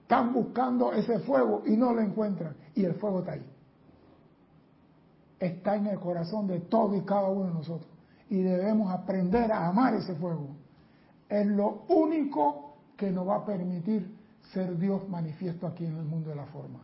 [0.03, 2.57] Están buscando ese fuego y no lo encuentran.
[2.75, 3.47] Y el fuego está ahí.
[5.39, 7.91] Está en el corazón de todos y cada uno de nosotros.
[8.31, 10.58] Y debemos aprender a amar ese fuego.
[11.29, 14.17] Es lo único que nos va a permitir
[14.53, 16.81] ser Dios manifiesto aquí en el mundo de la forma.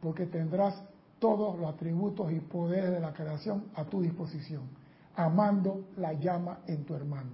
[0.00, 0.82] Porque tendrás
[1.18, 4.62] todos los atributos y poderes de la creación a tu disposición
[5.16, 7.30] amando la llama en tu hermano.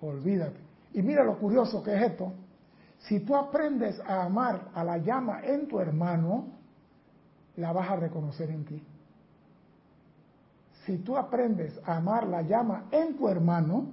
[0.00, 0.58] Olvídate.
[0.94, 2.32] Y mira lo curioso que es esto.
[3.00, 6.46] Si tú aprendes a amar a la llama en tu hermano,
[7.56, 8.82] la vas a reconocer en ti.
[10.86, 13.86] Si tú aprendes a amar la llama en tu hermano,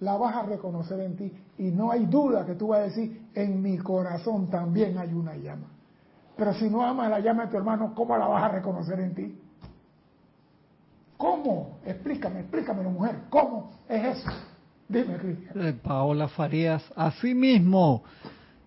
[0.00, 1.32] la vas a reconocer en ti.
[1.58, 5.36] Y no hay duda que tú vas a decir, en mi corazón también hay una
[5.36, 5.68] llama.
[6.36, 9.14] Pero si no amas la llama de tu hermano, ¿cómo la vas a reconocer en
[9.14, 9.38] ti?
[11.16, 11.78] ¿Cómo?
[11.84, 13.20] Explícame, explícame, mujer.
[13.30, 14.30] ¿Cómo es eso?
[14.88, 15.66] Dime, Cristian.
[15.66, 18.04] Eh, Paola Farías, así mismo.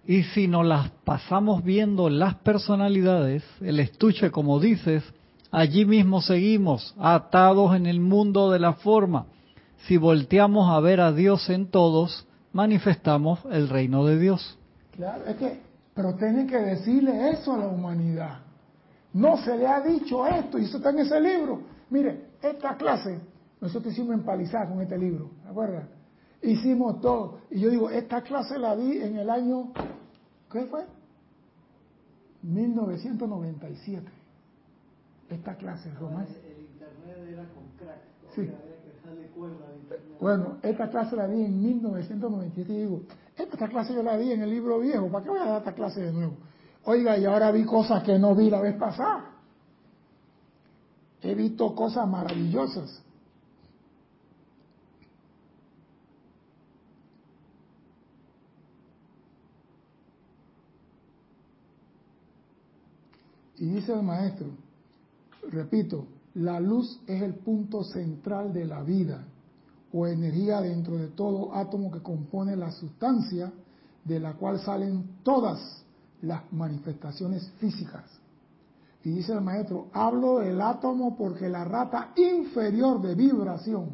[0.06, 5.04] Y si nos las pasamos viendo las personalidades, el estuche, como dices,
[5.52, 9.28] allí mismo seguimos, atados en el mundo de la forma.
[9.88, 14.58] Si volteamos a ver a Dios en todos, manifestamos el reino de Dios.
[14.92, 15.60] Claro, es que,
[15.94, 18.40] pero tienen que decirle eso a la humanidad.
[19.14, 21.62] No se le ha dicho esto, y eso está en ese libro.
[21.90, 23.20] Mire, esta clase,
[23.60, 25.82] nosotros hicimos empalizar con este libro, ¿de acuerdo?
[26.42, 27.40] Hicimos todo.
[27.50, 29.72] Y yo digo, esta clase la di en el año,
[30.52, 30.86] ¿qué fue?
[32.44, 34.08] 1997.
[35.30, 36.26] Esta clase, Román.
[36.26, 38.02] El, internet era con crack.
[38.36, 38.50] Sí.
[40.20, 43.02] Bueno, esta clase la di en 1997 y digo,
[43.38, 45.74] esta clase yo la di en el libro viejo, ¿para qué voy a dar esta
[45.74, 46.38] clase de nuevo?
[46.86, 49.32] Oiga, y ahora vi cosas que no vi la vez pasada.
[51.22, 53.04] He visto cosas maravillosas.
[63.58, 64.48] Y dice el maestro,
[65.52, 66.06] repito,
[66.40, 69.26] la luz es el punto central de la vida
[69.92, 73.52] o energía dentro de todo átomo que compone la sustancia
[74.06, 75.84] de la cual salen todas
[76.22, 78.06] las manifestaciones físicas.
[79.04, 83.90] Y dice el maestro, hablo del átomo porque la rata inferior de vibración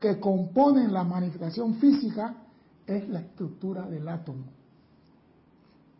[0.00, 2.34] que compone la manifestación física
[2.86, 4.44] es la estructura del átomo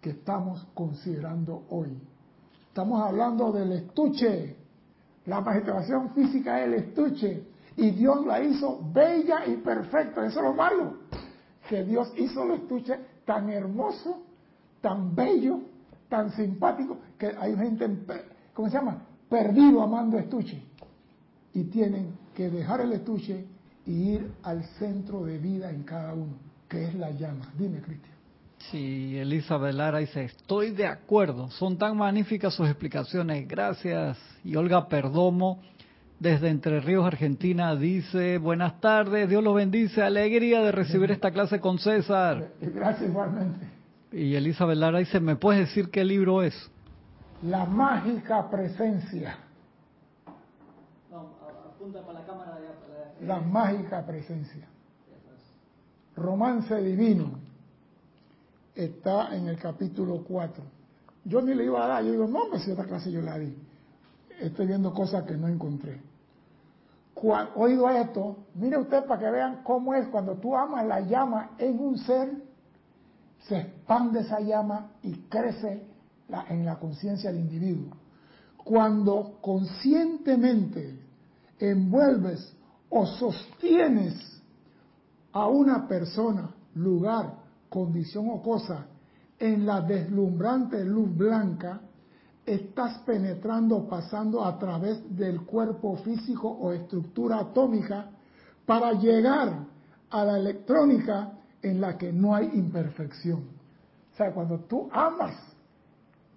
[0.01, 1.97] que estamos considerando hoy.
[2.67, 4.62] Estamos hablando del estuche.
[5.27, 7.45] La manifestación física es el estuche.
[7.77, 10.27] Y Dios la hizo bella y perfecta.
[10.27, 10.97] Eso es lo malo.
[11.69, 14.17] que Dios hizo los estuches tan hermosos,
[14.81, 15.61] tan bellos,
[16.09, 17.89] tan simpáticos, que hay gente,
[18.53, 18.99] ¿cómo se llama?
[19.29, 20.63] Perdido amando estuche.
[21.55, 23.47] Y tienen que dejar el estuche
[23.87, 26.35] y ir al centro de vida en cada uno,
[26.69, 27.51] que es la llama.
[27.57, 28.12] Dime, Cristian.
[28.71, 34.19] Sí, Elizabeth Lara dice, estoy de acuerdo, son tan magníficas sus explicaciones, gracias.
[34.45, 35.61] Y Olga Perdomo,
[36.21, 41.61] desde Entre Ríos, Argentina, dice, buenas tardes, Dios los bendice, alegría de recibir esta clase
[41.61, 42.53] con César.
[42.61, 43.67] Gracias igualmente.
[44.13, 46.55] Y Elizabeth Lara dice, ¿me puedes decir qué libro es?
[47.43, 49.39] La mágica presencia.
[51.11, 51.31] No,
[51.75, 52.59] apunta para la cámara.
[53.23, 54.69] La mágica presencia.
[56.15, 57.42] Romance divino
[58.75, 60.63] está en el capítulo 4.
[61.25, 63.39] Yo ni le iba a dar, yo digo, no, pues si esta clase yo la
[63.39, 63.57] di.
[64.41, 66.01] Estoy viendo cosas que no encontré.
[67.55, 71.79] oído esto, mire usted para que vean cómo es cuando tú amas la llama en
[71.79, 72.33] un ser,
[73.47, 75.87] se expande esa llama y crece
[76.49, 77.97] en la conciencia del individuo.
[78.65, 80.99] Cuando conscientemente
[81.59, 82.53] envuelves
[82.89, 84.15] o sostienes
[85.33, 87.42] a una persona, lugar,
[87.73, 88.87] condición o cosa
[89.39, 91.81] en la deslumbrante luz blanca,
[92.45, 98.11] estás penetrando, pasando a través del cuerpo físico o estructura atómica
[98.67, 99.67] para llegar
[100.11, 103.41] a la electrónica en la que no hay imperfección.
[104.13, 105.35] O sea, cuando tú amas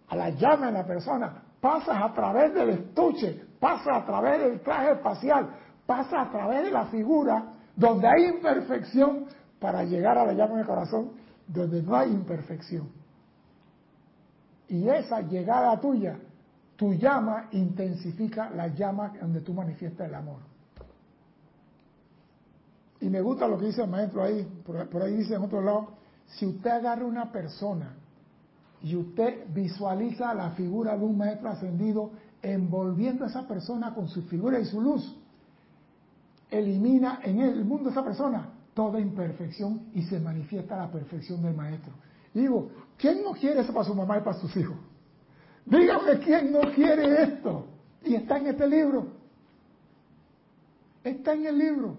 [0.07, 4.61] a la llama de la persona, pasas a través del estuche, pasas a través del
[4.61, 5.49] traje espacial,
[5.86, 9.25] pasas a través de la figura donde hay imperfección
[9.59, 12.89] para llegar a la llama del corazón donde no hay imperfección.
[14.67, 16.17] Y esa llegada tuya,
[16.75, 20.39] tu llama intensifica la llama donde tú manifiestas el amor.
[22.99, 25.89] Y me gusta lo que dice el maestro ahí, por, ahí dice en otro lado,
[26.25, 27.93] si usted agarra una persona
[28.81, 34.23] y usted visualiza la figura de un maestro ascendido envolviendo a esa persona con su
[34.23, 35.15] figura y su luz,
[36.49, 41.93] elimina en el mundo esa persona toda imperfección y se manifiesta la perfección del maestro.
[42.34, 44.76] digo, ¿quién no quiere eso para su mamá y para sus hijos?
[45.65, 47.65] Dígame quién no quiere esto.
[48.03, 49.07] Y está en este libro.
[51.03, 51.97] Está en el libro.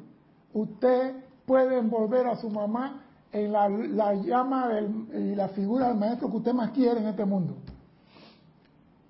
[0.52, 1.16] Usted
[1.46, 3.02] puede envolver a su mamá
[3.32, 4.70] en la, llama
[5.14, 7.56] y la figura del maestro que usted más quiere en este mundo.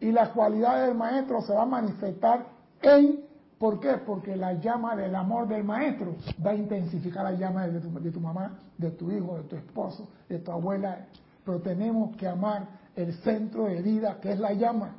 [0.00, 2.46] Y la cualidad del maestro se va a manifestar
[2.80, 3.25] en
[3.58, 3.94] ¿Por qué?
[4.04, 8.58] Porque la llama del amor del maestro va a intensificar la llama de tu, mamá,
[8.76, 11.06] de tu hijo, de tu esposo, de tu abuela.
[11.44, 14.96] Pero tenemos que amar el centro de vida que es la llama,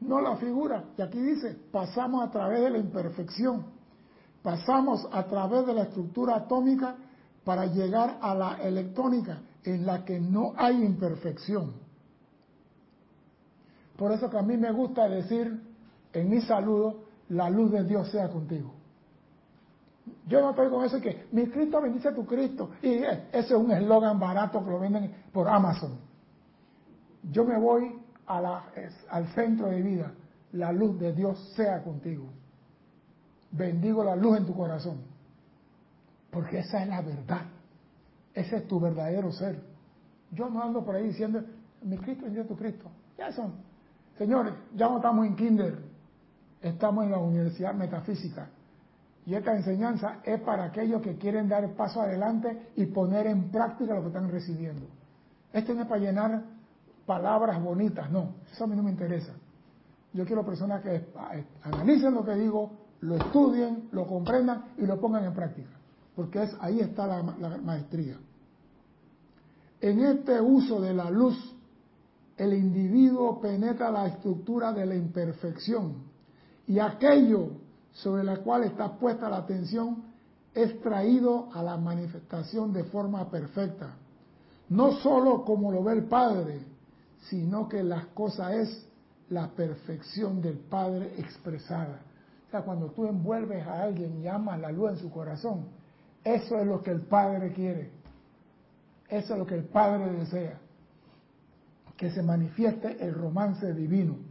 [0.00, 0.84] no la figura.
[0.96, 3.66] Y aquí dice, pasamos a través de la imperfección,
[4.42, 6.96] pasamos a través de la estructura atómica
[7.44, 11.74] para llegar a la electrónica en la que no hay imperfección.
[13.98, 15.60] Por eso que a mí me gusta decir
[16.14, 16.99] en mi saludo,
[17.30, 18.74] la luz de Dios sea contigo.
[20.26, 22.70] Yo no estoy con eso que mi Cristo bendice a tu Cristo.
[22.82, 25.98] Y ese es un eslogan barato que lo venden por Amazon.
[27.30, 30.12] Yo me voy al centro de vida.
[30.52, 32.26] La luz de Dios sea contigo.
[33.52, 35.02] Bendigo la luz en tu corazón.
[36.30, 37.42] Porque esa es la verdad.
[38.34, 39.60] Ese es tu verdadero ser.
[40.32, 41.42] Yo no ando por ahí diciendo,
[41.82, 42.90] mi Cristo bendice a tu Cristo.
[43.16, 43.54] Ya son.
[44.18, 45.89] Señores, ya no estamos en kinder
[46.60, 48.48] estamos en la Universidad Metafísica.
[49.26, 53.94] Y esta enseñanza es para aquellos que quieren dar paso adelante y poner en práctica
[53.94, 54.86] lo que están recibiendo.
[55.52, 56.42] Esto no es para llenar
[57.06, 59.32] palabras bonitas, no, eso a mí no me interesa.
[60.12, 61.06] Yo quiero personas que
[61.62, 65.70] analicen lo que digo, lo estudien, lo comprendan y lo pongan en práctica,
[66.14, 67.22] porque es, ahí está la
[67.62, 68.16] maestría.
[69.80, 71.56] En este uso de la luz,
[72.36, 76.09] el individuo penetra la estructura de la imperfección
[76.70, 77.48] y aquello
[77.90, 80.04] sobre la cual está puesta la atención
[80.54, 83.96] es traído a la manifestación de forma perfecta.
[84.68, 86.60] No sólo como lo ve el Padre,
[87.22, 88.88] sino que las cosas es
[89.30, 92.02] la perfección del Padre expresada.
[92.46, 95.64] O sea, cuando tú envuelves a alguien y amas la luz en su corazón,
[96.22, 97.90] eso es lo que el Padre quiere.
[99.08, 100.60] Eso es lo que el Padre desea.
[101.96, 104.29] Que se manifieste el romance divino.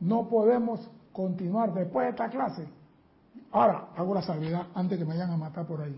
[0.00, 2.68] No podemos continuar después de esta clase.
[3.50, 5.96] Ahora, hago la salvedad antes que me vayan a matar por ahí.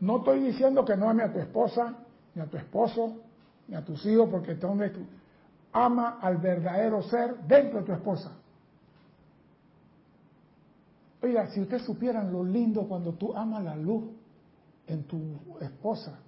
[0.00, 1.94] No estoy diciendo que no ame a tu esposa,
[2.34, 3.16] ni a tu esposo,
[3.68, 5.00] ni a tus hijos, porque donde tú.
[5.72, 8.32] Ama al verdadero ser dentro de tu esposa.
[11.22, 14.04] Oiga, si ustedes supieran lo lindo cuando tú amas la luz
[14.86, 15.18] en tu
[15.60, 16.18] esposa.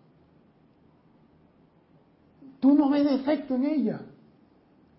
[2.61, 4.01] Tú no ves defecto en ella.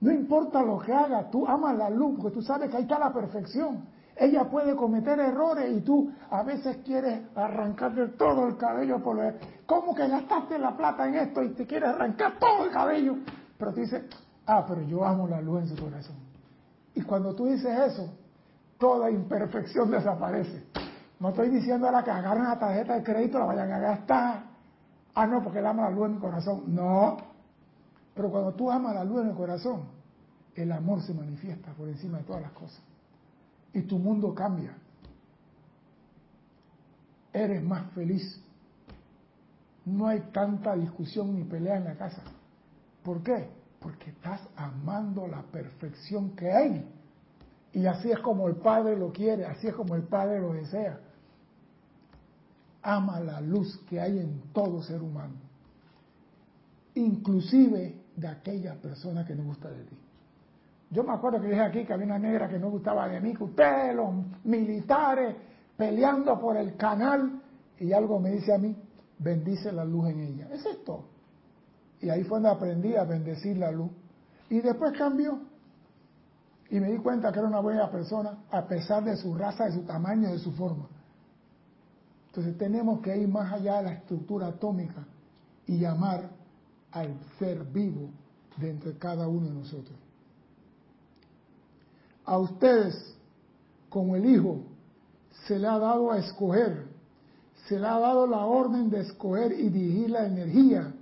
[0.02, 3.00] No importa lo que haga, tú amas la luz porque tú sabes que ahí está
[3.00, 3.86] la perfección.
[4.16, 9.40] Ella puede cometer errores y tú a veces quieres arrancarle todo el cabello por ver.
[9.66, 13.16] ¿Cómo que gastaste la plata en esto y te quieres arrancar todo el cabello?
[13.58, 14.04] Pero tú dices,
[14.46, 16.18] ah, pero yo amo la luz en su corazón.
[16.96, 18.14] Y cuando tú dices eso,
[18.78, 20.66] toda imperfección desaparece.
[21.20, 24.44] No estoy diciendo ahora que agarren la tarjeta de crédito la vayan a gastar.
[25.16, 26.64] Ah, no, porque él ama la luz en mi corazón.
[26.68, 27.18] No.
[28.14, 29.84] Pero cuando tú amas la luz en el corazón,
[30.56, 32.82] el amor se manifiesta por encima de todas las cosas.
[33.74, 34.76] Y tu mundo cambia.
[37.32, 38.42] Eres más feliz.
[39.86, 42.22] No hay tanta discusión ni pelea en la casa.
[43.04, 43.50] ¿Por qué?
[43.80, 46.86] Porque estás amando la perfección que hay.
[47.72, 51.00] Y así es como el Padre lo quiere, así es como el Padre lo desea.
[52.82, 55.36] Ama la luz que hay en todo ser humano,
[56.96, 59.98] inclusive de aquella persona que no gusta de ti.
[60.92, 63.34] Yo me acuerdo que dije aquí que había una negra que no gustaba de mí,
[63.34, 64.14] que ustedes, los
[64.44, 65.36] militares,
[65.78, 67.42] peleando por el canal,
[67.80, 68.76] y algo me dice a mí,
[69.20, 70.48] bendice la luz en ella.
[70.52, 71.06] Es esto.
[72.02, 73.92] Y ahí fue donde aprendí a bendecir la luz.
[74.50, 75.40] Y después cambió.
[76.70, 79.74] Y me di cuenta que era una buena persona a pesar de su raza, de
[79.74, 80.88] su tamaño, de su forma.
[82.28, 85.06] Entonces tenemos que ir más allá de la estructura atómica
[85.66, 86.30] y llamar
[86.92, 88.10] al ser vivo
[88.58, 89.98] dentro de cada uno de nosotros.
[92.26, 93.16] A ustedes,
[93.90, 94.64] como el Hijo,
[95.48, 96.86] se le ha dado a escoger,
[97.68, 100.94] se le ha dado la orden de escoger y dirigir la energía,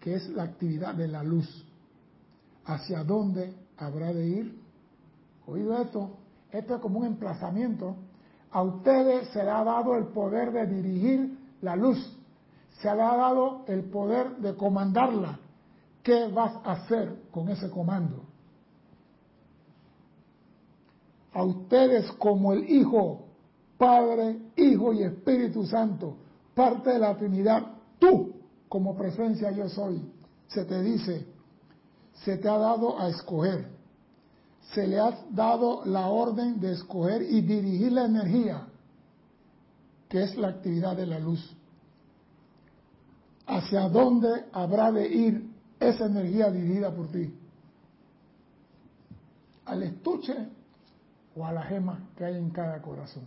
[0.00, 1.64] que es la actividad de la luz.
[2.64, 4.58] ¿Hacia dónde habrá de ir?
[5.46, 6.10] Oído esto,
[6.52, 7.96] esto es como un emplazamiento.
[8.50, 12.17] A ustedes se le ha dado el poder de dirigir la luz,
[12.78, 15.38] se le ha dado el poder de comandarla.
[16.02, 18.24] ¿Qué vas a hacer con ese comando?
[21.32, 23.26] A ustedes como el Hijo,
[23.76, 26.16] Padre, Hijo y Espíritu Santo,
[26.54, 28.32] parte de la Trinidad, tú
[28.68, 30.10] como presencia yo soy,
[30.46, 31.26] se te dice,
[32.24, 33.78] se te ha dado a escoger
[34.72, 38.66] se le ha dado la orden de escoger y dirigir la energía,
[40.08, 41.56] que es la actividad de la luz.
[43.48, 47.34] ¿Hacia dónde habrá de ir esa energía dirigida por ti?
[49.64, 50.34] ¿Al estuche
[51.34, 53.24] o a la gema que hay en cada corazón?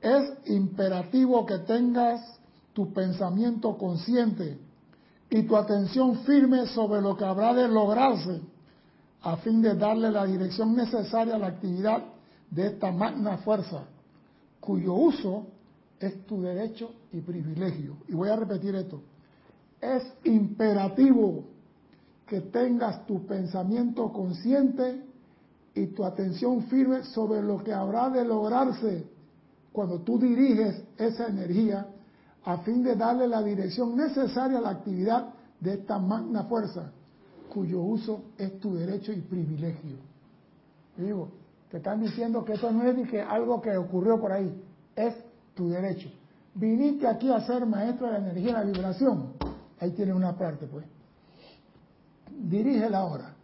[0.00, 2.38] Es imperativo que tengas
[2.72, 4.56] tu pensamiento consciente
[5.28, 8.40] y tu atención firme sobre lo que habrá de lograrse
[9.22, 12.04] a fin de darle la dirección necesaria a la actividad
[12.48, 13.82] de esta magna fuerza,
[14.60, 15.48] cuyo uso
[16.00, 17.96] es tu derecho y privilegio.
[18.08, 19.02] Y voy a repetir esto.
[19.80, 21.44] Es imperativo
[22.26, 25.02] que tengas tu pensamiento consciente
[25.74, 29.06] y tu atención firme sobre lo que habrá de lograrse
[29.72, 31.86] cuando tú diriges esa energía
[32.44, 36.92] a fin de darle la dirección necesaria a la actividad de esta magna fuerza,
[37.48, 39.96] cuyo uso es tu derecho y privilegio.
[40.96, 41.28] digo,
[41.70, 44.52] te están diciendo que esto no es ni que algo que ocurrió por ahí,
[44.96, 45.14] es
[45.58, 46.08] tu derecho.
[46.54, 49.32] Viniste aquí a ser maestro de la energía y la vibración.
[49.80, 50.86] Ahí tiene una parte, pues.
[52.30, 53.34] Dirígela ahora.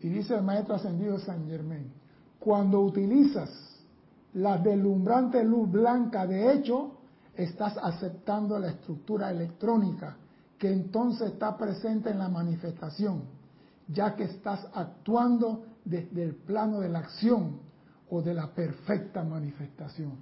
[0.00, 1.90] Y dice el maestro ascendido San Germain,
[2.38, 3.50] cuando utilizas
[4.34, 6.98] la deslumbrante luz blanca, de hecho,
[7.34, 10.18] estás aceptando la estructura electrónica
[10.58, 13.22] que entonces está presente en la manifestación,
[13.88, 17.60] ya que estás actuando desde el plano de la acción
[18.10, 20.12] o de la perfecta manifestación.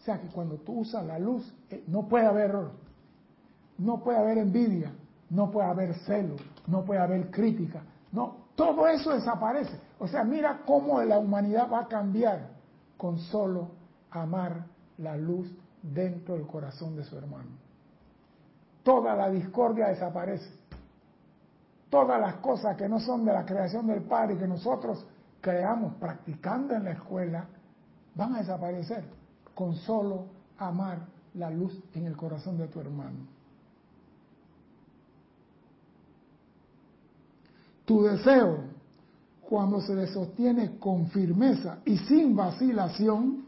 [0.00, 2.72] O sea que cuando tú usas la luz, eh, no puede haber error,
[3.78, 4.92] no puede haber envidia,
[5.30, 6.36] no puede haber celo,
[6.66, 9.78] no puede haber crítica, no, todo eso desaparece.
[9.98, 12.50] O sea, mira cómo la humanidad va a cambiar
[12.96, 13.70] con solo
[14.10, 14.66] amar
[14.98, 15.50] la luz
[15.82, 17.50] dentro del corazón de su hermano.
[18.82, 20.50] Toda la discordia desaparece.
[21.92, 25.04] Todas las cosas que no son de la creación del Padre y que nosotros
[25.42, 27.46] creamos practicando en la escuela
[28.14, 29.04] van a desaparecer
[29.54, 30.24] con solo
[30.56, 33.26] amar la luz en el corazón de tu hermano.
[37.84, 38.70] Tu deseo
[39.42, 43.44] cuando se le sostiene con firmeza y sin vacilación,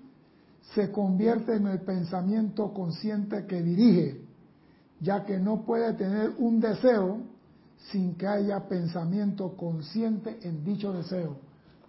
[0.75, 4.21] se convierte en el pensamiento consciente que dirige,
[5.01, 7.33] ya que no puede tener un deseo
[7.91, 11.37] sin que haya pensamiento consciente en dicho deseo.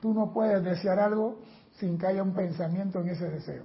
[0.02, 1.40] tú no puedes desear algo
[1.80, 3.64] sin que haya un pensamiento en ese deseo.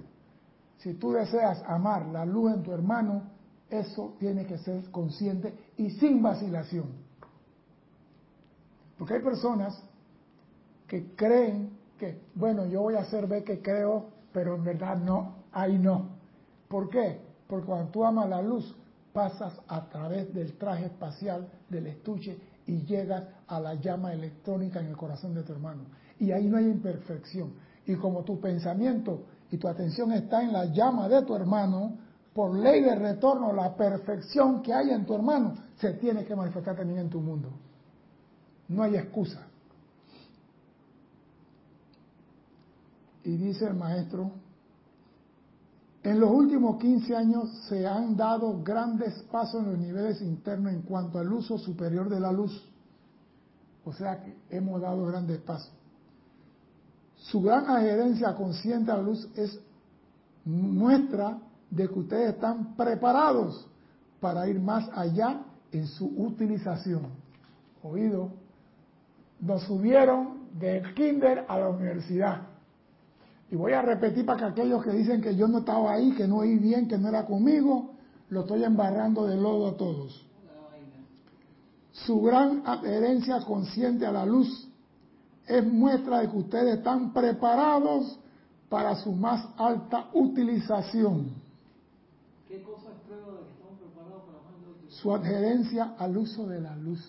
[0.77, 3.23] Si tú deseas amar la luz en tu hermano,
[3.69, 6.87] eso tiene que ser consciente y sin vacilación.
[8.97, 9.81] Porque hay personas
[10.87, 15.35] que creen que, bueno, yo voy a hacer ver que creo, pero en verdad no,
[15.51, 16.09] ahí no.
[16.67, 17.21] ¿Por qué?
[17.47, 18.75] Porque cuando tú amas la luz,
[19.13, 22.37] pasas a través del traje espacial, del estuche,
[22.67, 25.83] y llegas a la llama electrónica en el corazón de tu hermano.
[26.19, 27.53] Y ahí no hay imperfección.
[27.85, 31.97] Y como tu pensamiento y tu atención está en la llama de tu hermano,
[32.33, 36.77] por ley de retorno, la perfección que hay en tu hermano se tiene que manifestar
[36.77, 37.49] también en tu mundo.
[38.69, 39.47] No hay excusa.
[43.23, 44.31] Y dice el maestro,
[46.03, 50.81] en los últimos 15 años se han dado grandes pasos en los niveles internos en
[50.81, 52.67] cuanto al uso superior de la luz.
[53.85, 55.71] O sea que hemos dado grandes pasos.
[57.17, 59.59] Su gran adherencia consciente a la luz es
[60.43, 61.37] muestra
[61.69, 63.67] de que ustedes están preparados
[64.19, 67.07] para ir más allá en su utilización.
[67.83, 68.31] Oído,
[69.39, 72.50] nos subieron del kinder a la universidad.
[73.51, 76.25] Y voy a repetir para que aquellos que dicen que yo no estaba ahí, que
[76.25, 77.91] no oí bien, que no era conmigo,
[78.29, 80.25] lo estoy embarrando de lodo a todos.
[81.91, 84.69] Su gran adherencia consciente a la luz
[85.45, 88.17] es muestra de que ustedes están preparados
[88.69, 91.33] para su más alta utilización.
[92.47, 96.61] ¿Qué cosa es prueba de que estamos preparados para más Su adherencia al uso de
[96.61, 97.05] la luz.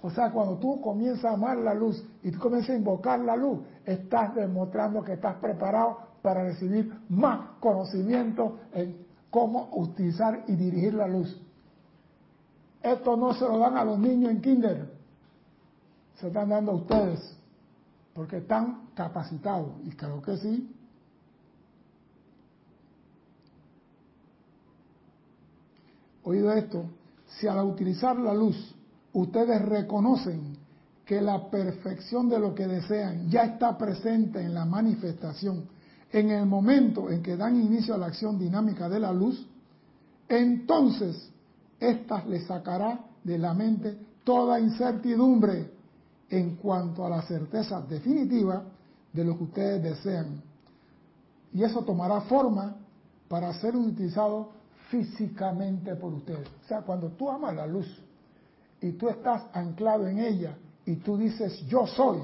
[0.00, 3.34] O sea, cuando tú comienzas a amar la luz y tú comienzas a invocar la
[3.34, 10.94] luz, estás demostrando que estás preparado para recibir más conocimiento en cómo utilizar y dirigir
[10.94, 11.40] la luz.
[12.82, 14.92] Esto no se lo dan a los niños en kinder,
[16.16, 17.36] se están dando a ustedes,
[18.14, 20.74] porque están capacitados, y creo que sí.
[26.22, 26.84] Oído esto,
[27.38, 28.74] si al utilizar la luz
[29.12, 30.56] ustedes reconocen
[31.10, 35.64] que la perfección de lo que desean ya está presente en la manifestación,
[36.12, 39.44] en el momento en que dan inicio a la acción dinámica de la luz,
[40.28, 41.32] entonces
[41.80, 45.72] ésta les sacará de la mente toda incertidumbre
[46.28, 48.62] en cuanto a la certeza definitiva
[49.12, 50.40] de lo que ustedes desean.
[51.52, 52.76] Y eso tomará forma
[53.26, 54.52] para ser utilizado
[54.90, 56.46] físicamente por ustedes.
[56.64, 58.00] O sea, cuando tú amas la luz,
[58.80, 60.56] y tú estás anclado en ella
[60.86, 62.20] y tú dices yo soy,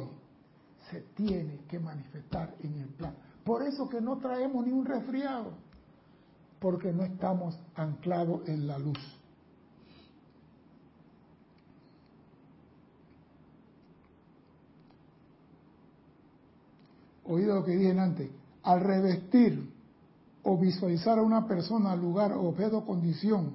[0.90, 3.14] se tiene que manifestar en el plan.
[3.44, 5.52] Por eso que no traemos ni un resfriado,
[6.58, 8.98] porque no estamos anclados en la luz.
[17.24, 18.30] Oído lo que dije antes,
[18.62, 19.72] al revestir
[20.44, 23.54] o visualizar a una persona, lugar, objeto, condición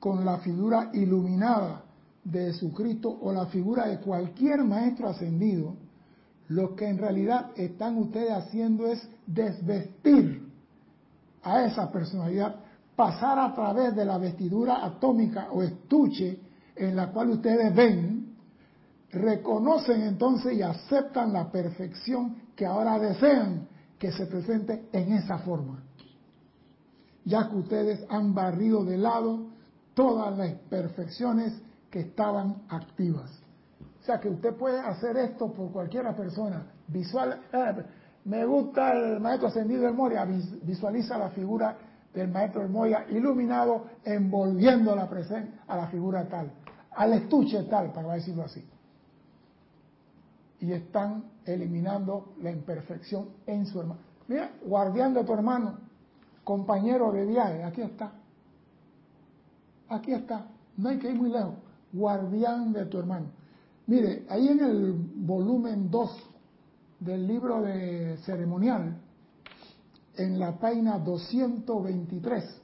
[0.00, 1.84] con la figura iluminada
[2.24, 5.74] de Jesucristo o la figura de cualquier maestro ascendido,
[6.48, 10.48] lo que en realidad están ustedes haciendo es desvestir
[11.42, 12.56] a esa personalidad,
[12.94, 16.38] pasar a través de la vestidura atómica o estuche
[16.76, 18.34] en la cual ustedes ven,
[19.10, 23.68] reconocen entonces y aceptan la perfección que ahora desean
[23.98, 25.82] que se presente en esa forma,
[27.24, 29.46] ya que ustedes han barrido de lado
[29.94, 31.52] todas las imperfecciones
[31.92, 33.30] que estaban activas.
[34.00, 36.66] O sea que usted puede hacer esto por cualquiera persona.
[36.88, 37.84] Visual, eh,
[38.24, 41.76] me gusta el maestro ascendido del Moria, visualiza la figura
[42.14, 45.08] del maestro del Moria iluminado, envolviendo la
[45.68, 46.50] a la figura tal,
[46.92, 48.66] al estuche tal, para decirlo así.
[50.60, 54.00] Y están eliminando la imperfección en su hermano.
[54.28, 55.78] Mira, guardián de tu hermano,
[56.42, 58.12] compañero de viaje, aquí está.
[59.90, 60.46] Aquí está.
[60.78, 61.56] No hay que ir muy lejos
[61.92, 63.26] guardián de tu hermano.
[63.86, 66.10] Mire, ahí en el volumen 2
[67.00, 68.96] del libro de ceremonial,
[70.16, 72.60] en la página 223,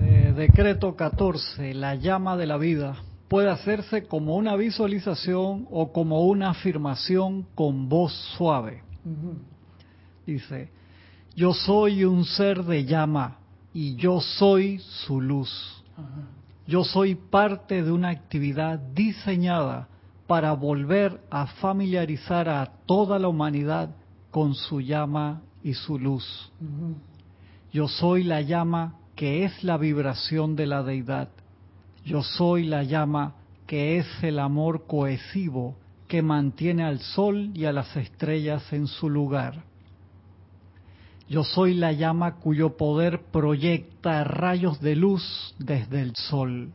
[0.00, 2.96] Eh, decreto 14, la llama de la vida
[3.28, 8.82] puede hacerse como una visualización o como una afirmación con voz suave.
[10.26, 10.70] Dice,
[11.36, 13.38] yo soy un ser de llama
[13.72, 15.84] y yo soy su luz.
[16.66, 19.88] Yo soy parte de una actividad diseñada
[20.26, 23.90] para volver a familiarizar a toda la humanidad
[24.30, 26.52] con su llama y su luz.
[27.72, 31.28] Yo soy la llama que es la vibración de la deidad.
[32.04, 33.34] Yo soy la llama
[33.66, 39.10] que es el amor cohesivo que mantiene al sol y a las estrellas en su
[39.10, 39.64] lugar.
[41.28, 46.72] Yo soy la llama cuyo poder proyecta rayos de luz desde el sol.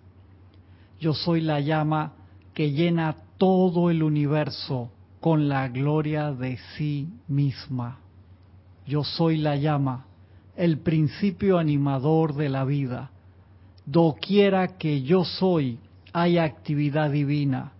[0.99, 2.13] Yo soy la llama
[2.53, 8.02] que llena todo el universo con la gloria de sí misma.
[8.86, 10.05] Yo soy la llama,
[10.55, 13.11] el principio animador de la vida.
[13.86, 15.79] Doquiera que yo soy,
[16.11, 17.73] hay actividad divina.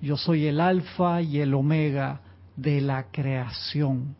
[0.00, 2.20] Yo soy el alfa y el omega
[2.56, 4.16] de la creación.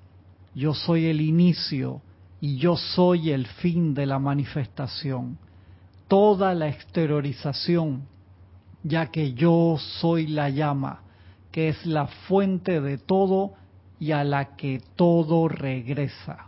[0.54, 2.00] Yo soy el inicio
[2.40, 5.38] y yo soy el fin de la manifestación.
[6.08, 8.06] Toda la exteriorización,
[8.82, 11.00] ya que yo soy la llama,
[11.50, 13.54] que es la fuente de todo
[13.98, 16.46] y a la que todo regresa.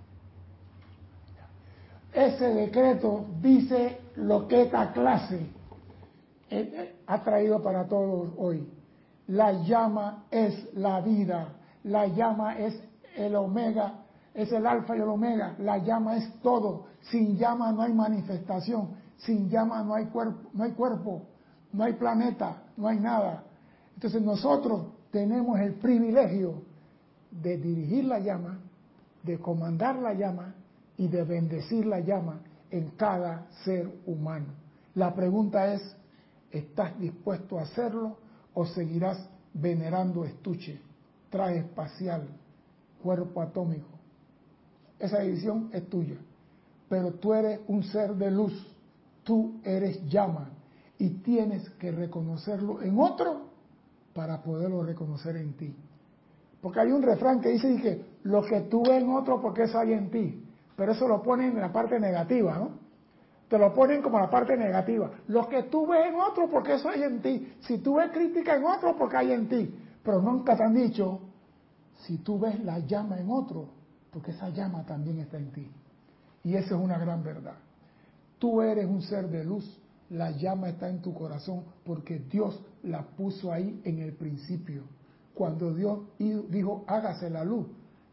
[2.12, 8.66] Ese decreto dice lo que esta clase eh, eh, ha traído para todos hoy.
[9.28, 11.48] La llama es la vida,
[11.84, 12.80] la llama es
[13.16, 17.82] el omega, es el alfa y el omega, la llama es todo, sin llama no
[17.82, 21.22] hay manifestación, sin llama no hay cuerpo, no hay cuerpo,
[21.72, 23.42] no hay planeta, no hay nada.
[23.94, 26.62] Entonces nosotros tenemos el privilegio
[27.42, 28.58] de dirigir la llama,
[29.22, 30.54] de comandar la llama
[30.96, 34.46] y de bendecir la llama en cada ser humano.
[34.94, 35.96] La pregunta es,
[36.50, 38.18] ¿estás dispuesto a hacerlo
[38.54, 40.80] o seguirás venerando estuche,
[41.30, 42.28] traje espacial,
[43.02, 43.88] cuerpo atómico.
[44.98, 46.16] Esa división es tuya.
[46.88, 48.54] Pero tú eres un ser de luz,
[49.24, 50.50] tú eres llama
[50.98, 53.50] y tienes que reconocerlo en otro
[54.14, 55.74] para poderlo reconocer en ti.
[56.60, 59.78] Porque hay un refrán que dice que lo que tú ves en otro porque eso
[59.78, 60.44] hay en ti,
[60.76, 62.86] pero eso lo ponen en la parte negativa, ¿no?
[63.48, 65.10] Te lo ponen como la parte negativa.
[65.28, 67.54] Lo que tú ves en otro porque eso hay en ti.
[67.60, 69.72] Si tú ves crítica en otro porque hay en ti.
[70.02, 71.20] Pero nunca te han dicho,
[72.00, 73.68] si tú ves la llama en otro,
[74.10, 75.70] porque esa llama también está en ti.
[76.42, 77.56] Y esa es una gran verdad.
[78.38, 79.80] Tú eres un ser de luz,
[80.10, 84.84] la llama está en tu corazón porque Dios la puso ahí en el principio.
[85.36, 87.66] Cuando Dios dijo, hágase la luz,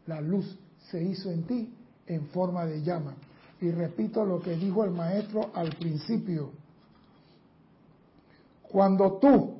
[0.07, 0.59] la luz
[0.91, 1.73] se hizo en ti
[2.05, 3.13] en forma de llama.
[3.61, 6.51] Y repito lo que dijo el maestro al principio.
[8.63, 9.53] Cuando tú,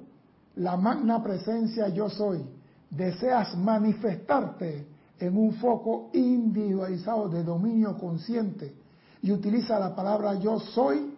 [0.58, 2.44] la magna presencia yo soy,
[2.90, 4.86] deseas manifestarte
[5.18, 8.74] en un foco individualizado de dominio consciente
[9.22, 11.14] y utiliza la palabra yo soy,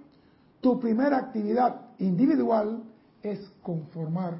[0.61, 2.83] tu primera actividad individual
[3.23, 4.37] es conformar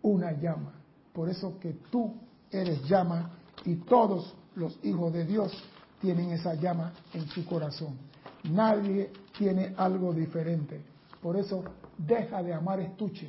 [0.00, 0.81] una llama.
[1.12, 2.14] Por eso que tú
[2.50, 3.30] eres llama
[3.64, 5.52] y todos los hijos de Dios
[6.00, 7.96] tienen esa llama en su corazón.
[8.44, 10.82] Nadie tiene algo diferente.
[11.22, 11.62] Por eso
[11.96, 13.28] deja de amar estuche,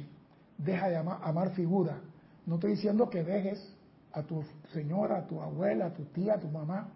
[0.58, 2.00] deja de amar, figura,
[2.46, 3.74] no estoy diciendo que dejes
[4.12, 6.90] a tu señora, a tu abuela, a tu tía, a tu mamá,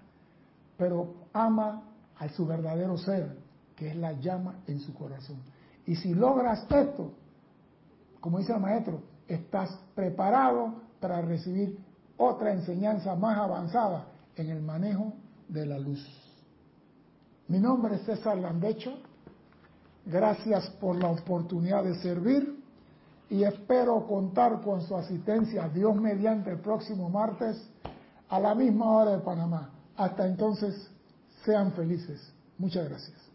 [0.77, 1.83] pero ama
[2.17, 3.37] a su verdadero ser,
[3.75, 5.37] que es la llama en su corazón.
[5.85, 7.13] Y si logras esto,
[8.19, 11.77] como dice el maestro, estás preparado para recibir
[12.17, 15.13] otra enseñanza más avanzada en el manejo
[15.47, 16.05] de la luz.
[17.47, 18.97] Mi nombre es César Landecho.
[20.05, 22.57] Gracias por la oportunidad de servir
[23.29, 27.69] y espero contar con su asistencia, Dios mediante, el próximo martes
[28.29, 29.69] a la misma hora de Panamá.
[29.97, 30.89] Hasta entonces,
[31.43, 32.33] sean felices.
[32.57, 33.26] Muchas gracias.